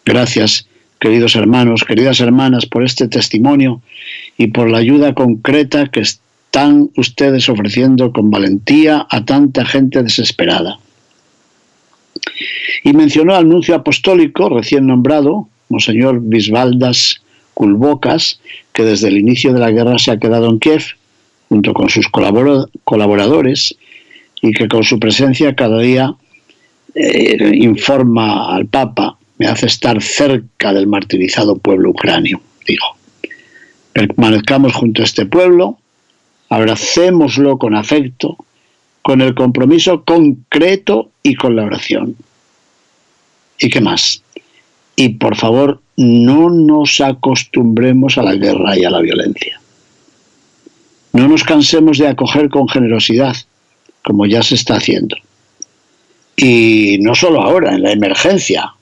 Gracias, 0.06 0.66
queridos 0.98 1.37
hermanos, 1.37 1.84
queridas 1.84 2.20
hermanas, 2.20 2.64
por 2.64 2.84
este 2.84 3.06
testimonio 3.06 3.82
y 4.38 4.46
por 4.46 4.70
la 4.70 4.78
ayuda 4.78 5.12
concreta 5.12 5.88
que 5.88 6.00
están 6.54 6.88
ustedes 6.96 7.48
ofreciendo 7.48 8.12
con 8.12 8.30
valentía 8.30 9.08
a 9.10 9.24
tanta 9.24 9.64
gente 9.64 10.04
desesperada. 10.04 10.78
Y 12.84 12.92
mencionó 12.92 13.34
al 13.34 13.48
nuncio 13.48 13.74
apostólico 13.74 14.48
recién 14.50 14.86
nombrado, 14.86 15.48
Monseñor 15.68 16.20
Bisbaldas 16.20 17.22
Culbocas, 17.54 18.38
que 18.72 18.84
desde 18.84 19.08
el 19.08 19.18
inicio 19.18 19.52
de 19.52 19.58
la 19.58 19.72
guerra 19.72 19.98
se 19.98 20.12
ha 20.12 20.20
quedado 20.20 20.48
en 20.48 20.60
Kiev, 20.60 20.84
junto 21.48 21.74
con 21.74 21.90
sus 21.90 22.06
colaboradores, 22.08 23.74
y 24.40 24.52
que 24.52 24.68
con 24.68 24.84
su 24.84 25.00
presencia 25.00 25.56
cada 25.56 25.80
día 25.80 26.14
eh, 26.94 27.50
informa 27.54 28.54
al 28.54 28.66
Papa, 28.66 29.18
me 29.38 29.46
hace 29.46 29.66
estar 29.66 30.00
cerca 30.00 30.72
del 30.72 30.86
martirizado 30.86 31.56
pueblo 31.56 31.90
ucranio, 31.90 32.40
dijo. 32.64 32.96
Permanezcamos 33.92 34.72
junto 34.72 35.02
a 35.02 35.04
este 35.04 35.26
pueblo, 35.26 35.78
abracémoslo 36.54 37.58
con 37.58 37.74
afecto, 37.74 38.36
con 39.02 39.20
el 39.20 39.34
compromiso 39.34 40.04
concreto 40.04 41.10
y 41.22 41.34
con 41.34 41.56
la 41.56 41.64
oración. 41.64 42.16
¿Y 43.58 43.68
qué 43.68 43.80
más? 43.80 44.22
Y 44.94 45.10
por 45.10 45.36
favor, 45.36 45.80
no 45.96 46.50
nos 46.50 47.00
acostumbremos 47.00 48.18
a 48.18 48.22
la 48.22 48.34
guerra 48.34 48.78
y 48.78 48.84
a 48.84 48.90
la 48.90 49.00
violencia. 49.00 49.60
No 51.12 51.26
nos 51.26 51.42
cansemos 51.42 51.98
de 51.98 52.08
acoger 52.08 52.48
con 52.48 52.68
generosidad, 52.68 53.36
como 54.04 54.26
ya 54.26 54.42
se 54.42 54.54
está 54.54 54.76
haciendo. 54.76 55.16
Y 56.36 56.98
no 57.00 57.16
solo 57.16 57.42
ahora, 57.42 57.74
en 57.74 57.82
la 57.82 57.92
emergencia, 57.92 58.74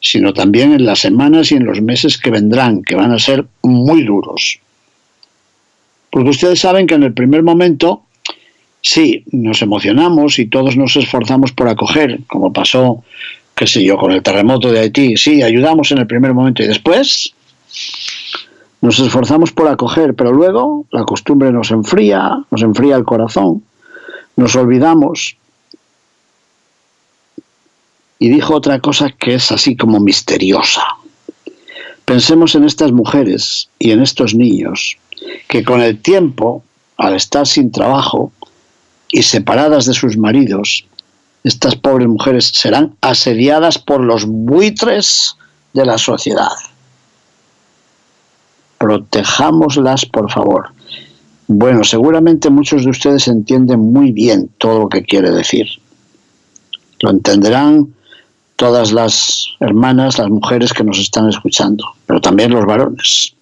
sino 0.00 0.32
también 0.32 0.72
en 0.72 0.86
las 0.86 1.00
semanas 1.00 1.50
y 1.50 1.56
en 1.56 1.64
los 1.64 1.80
meses 1.80 2.18
que 2.18 2.30
vendrán, 2.30 2.82
que 2.82 2.94
van 2.94 3.10
a 3.10 3.18
ser 3.18 3.46
muy 3.62 4.04
duros. 4.04 4.60
Porque 6.14 6.30
ustedes 6.30 6.60
saben 6.60 6.86
que 6.86 6.94
en 6.94 7.02
el 7.02 7.12
primer 7.12 7.42
momento, 7.42 8.04
sí, 8.80 9.24
nos 9.32 9.62
emocionamos 9.62 10.38
y 10.38 10.46
todos 10.46 10.76
nos 10.76 10.94
esforzamos 10.94 11.50
por 11.50 11.66
acoger, 11.66 12.20
como 12.28 12.52
pasó, 12.52 13.02
qué 13.56 13.66
sé 13.66 13.82
yo, 13.82 13.98
con 13.98 14.12
el 14.12 14.22
terremoto 14.22 14.70
de 14.70 14.78
Haití. 14.78 15.16
Sí, 15.16 15.42
ayudamos 15.42 15.90
en 15.90 15.98
el 15.98 16.06
primer 16.06 16.32
momento 16.32 16.62
y 16.62 16.68
después 16.68 17.34
nos 18.80 19.00
esforzamos 19.00 19.50
por 19.50 19.66
acoger, 19.66 20.14
pero 20.14 20.32
luego 20.32 20.86
la 20.92 21.02
costumbre 21.02 21.50
nos 21.50 21.72
enfría, 21.72 22.44
nos 22.48 22.62
enfría 22.62 22.94
el 22.94 23.04
corazón, 23.04 23.64
nos 24.36 24.54
olvidamos. 24.54 25.36
Y 28.20 28.28
dijo 28.28 28.54
otra 28.54 28.78
cosa 28.78 29.10
que 29.10 29.34
es 29.34 29.50
así 29.50 29.74
como 29.74 29.98
misteriosa. 29.98 30.84
Pensemos 32.04 32.54
en 32.54 32.62
estas 32.62 32.92
mujeres 32.92 33.68
y 33.80 33.90
en 33.90 34.00
estos 34.00 34.36
niños 34.36 34.96
que 35.54 35.62
con 35.62 35.80
el 35.80 36.02
tiempo, 36.02 36.64
al 36.96 37.14
estar 37.14 37.46
sin 37.46 37.70
trabajo 37.70 38.32
y 39.08 39.22
separadas 39.22 39.86
de 39.86 39.94
sus 39.94 40.16
maridos, 40.16 40.84
estas 41.44 41.76
pobres 41.76 42.08
mujeres 42.08 42.50
serán 42.52 42.96
asediadas 43.02 43.78
por 43.78 44.00
los 44.00 44.24
buitres 44.26 45.36
de 45.72 45.86
la 45.86 45.96
sociedad. 45.96 46.50
Protejámoslas, 48.78 50.04
por 50.06 50.28
favor. 50.28 50.70
Bueno, 51.46 51.84
seguramente 51.84 52.50
muchos 52.50 52.82
de 52.82 52.90
ustedes 52.90 53.28
entienden 53.28 53.78
muy 53.78 54.10
bien 54.10 54.50
todo 54.58 54.80
lo 54.80 54.88
que 54.88 55.04
quiere 55.04 55.30
decir. 55.30 55.68
Lo 56.98 57.10
entenderán 57.10 57.94
todas 58.56 58.90
las 58.90 59.50
hermanas, 59.60 60.18
las 60.18 60.30
mujeres 60.30 60.72
que 60.72 60.82
nos 60.82 60.98
están 60.98 61.28
escuchando, 61.28 61.84
pero 62.06 62.20
también 62.20 62.50
los 62.50 62.66
varones. 62.66 63.36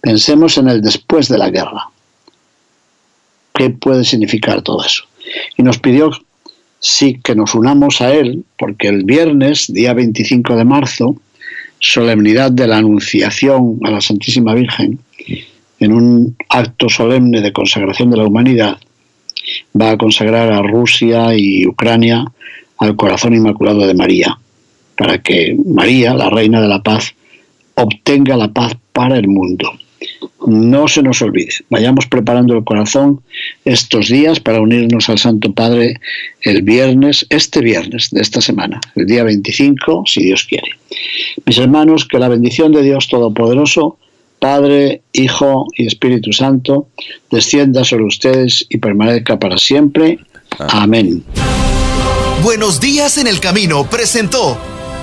Pensemos 0.00 0.56
en 0.58 0.68
el 0.68 0.80
después 0.80 1.28
de 1.28 1.38
la 1.38 1.50
guerra. 1.50 1.90
¿Qué 3.54 3.70
puede 3.70 4.04
significar 4.04 4.62
todo 4.62 4.84
eso? 4.84 5.04
Y 5.56 5.62
nos 5.64 5.78
pidió, 5.78 6.10
sí, 6.78 7.20
que 7.22 7.34
nos 7.34 7.54
unamos 7.54 8.00
a 8.00 8.14
él, 8.14 8.44
porque 8.56 8.88
el 8.88 9.04
viernes, 9.04 9.72
día 9.72 9.94
25 9.94 10.54
de 10.54 10.64
marzo, 10.64 11.16
solemnidad 11.80 12.52
de 12.52 12.68
la 12.68 12.78
Anunciación 12.78 13.80
a 13.84 13.90
la 13.90 14.00
Santísima 14.00 14.54
Virgen, 14.54 15.00
en 15.80 15.92
un 15.92 16.36
acto 16.48 16.88
solemne 16.88 17.40
de 17.40 17.52
consagración 17.52 18.10
de 18.10 18.18
la 18.18 18.26
humanidad, 18.26 18.78
va 19.80 19.90
a 19.90 19.98
consagrar 19.98 20.52
a 20.52 20.62
Rusia 20.62 21.34
y 21.36 21.66
Ucrania 21.66 22.24
al 22.78 22.94
corazón 22.94 23.34
inmaculado 23.34 23.84
de 23.86 23.94
María, 23.94 24.38
para 24.96 25.20
que 25.20 25.56
María, 25.66 26.14
la 26.14 26.30
Reina 26.30 26.60
de 26.60 26.68
la 26.68 26.82
Paz, 26.82 27.14
obtenga 27.74 28.36
la 28.36 28.48
paz 28.48 28.76
para 28.92 29.16
el 29.16 29.28
mundo 29.28 29.72
no 30.46 30.88
se 30.88 31.02
nos 31.02 31.20
olvide. 31.22 31.52
Vayamos 31.68 32.06
preparando 32.06 32.56
el 32.56 32.64
corazón 32.64 33.20
estos 33.64 34.08
días 34.08 34.40
para 34.40 34.60
unirnos 34.60 35.08
al 35.08 35.18
Santo 35.18 35.52
Padre 35.52 36.00
el 36.42 36.62
viernes, 36.62 37.26
este 37.30 37.60
viernes 37.60 38.08
de 38.10 38.20
esta 38.20 38.40
semana, 38.40 38.80
el 38.94 39.06
día 39.06 39.24
25, 39.24 40.04
si 40.06 40.24
Dios 40.24 40.44
quiere. 40.44 40.70
Mis 41.44 41.58
hermanos, 41.58 42.06
que 42.06 42.18
la 42.18 42.28
bendición 42.28 42.72
de 42.72 42.82
Dios 42.82 43.08
Todopoderoso, 43.08 43.98
Padre, 44.38 45.02
Hijo 45.12 45.66
y 45.76 45.86
Espíritu 45.86 46.32
Santo, 46.32 46.88
descienda 47.30 47.84
sobre 47.84 48.04
ustedes 48.04 48.64
y 48.68 48.78
permanezca 48.78 49.38
para 49.38 49.58
siempre. 49.58 50.18
Amén. 50.58 51.24
Buenos 52.42 52.80
días 52.80 53.18
en 53.18 53.26
el 53.26 53.40
camino 53.40 53.84
presentó 53.90 54.56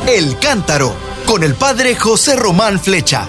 El 0.08 0.40
Cántaro 0.40 0.96
con 1.28 1.44
el 1.44 1.54
padre 1.54 1.96
José 1.96 2.36
Román 2.36 2.80
Flecha. 2.80 3.28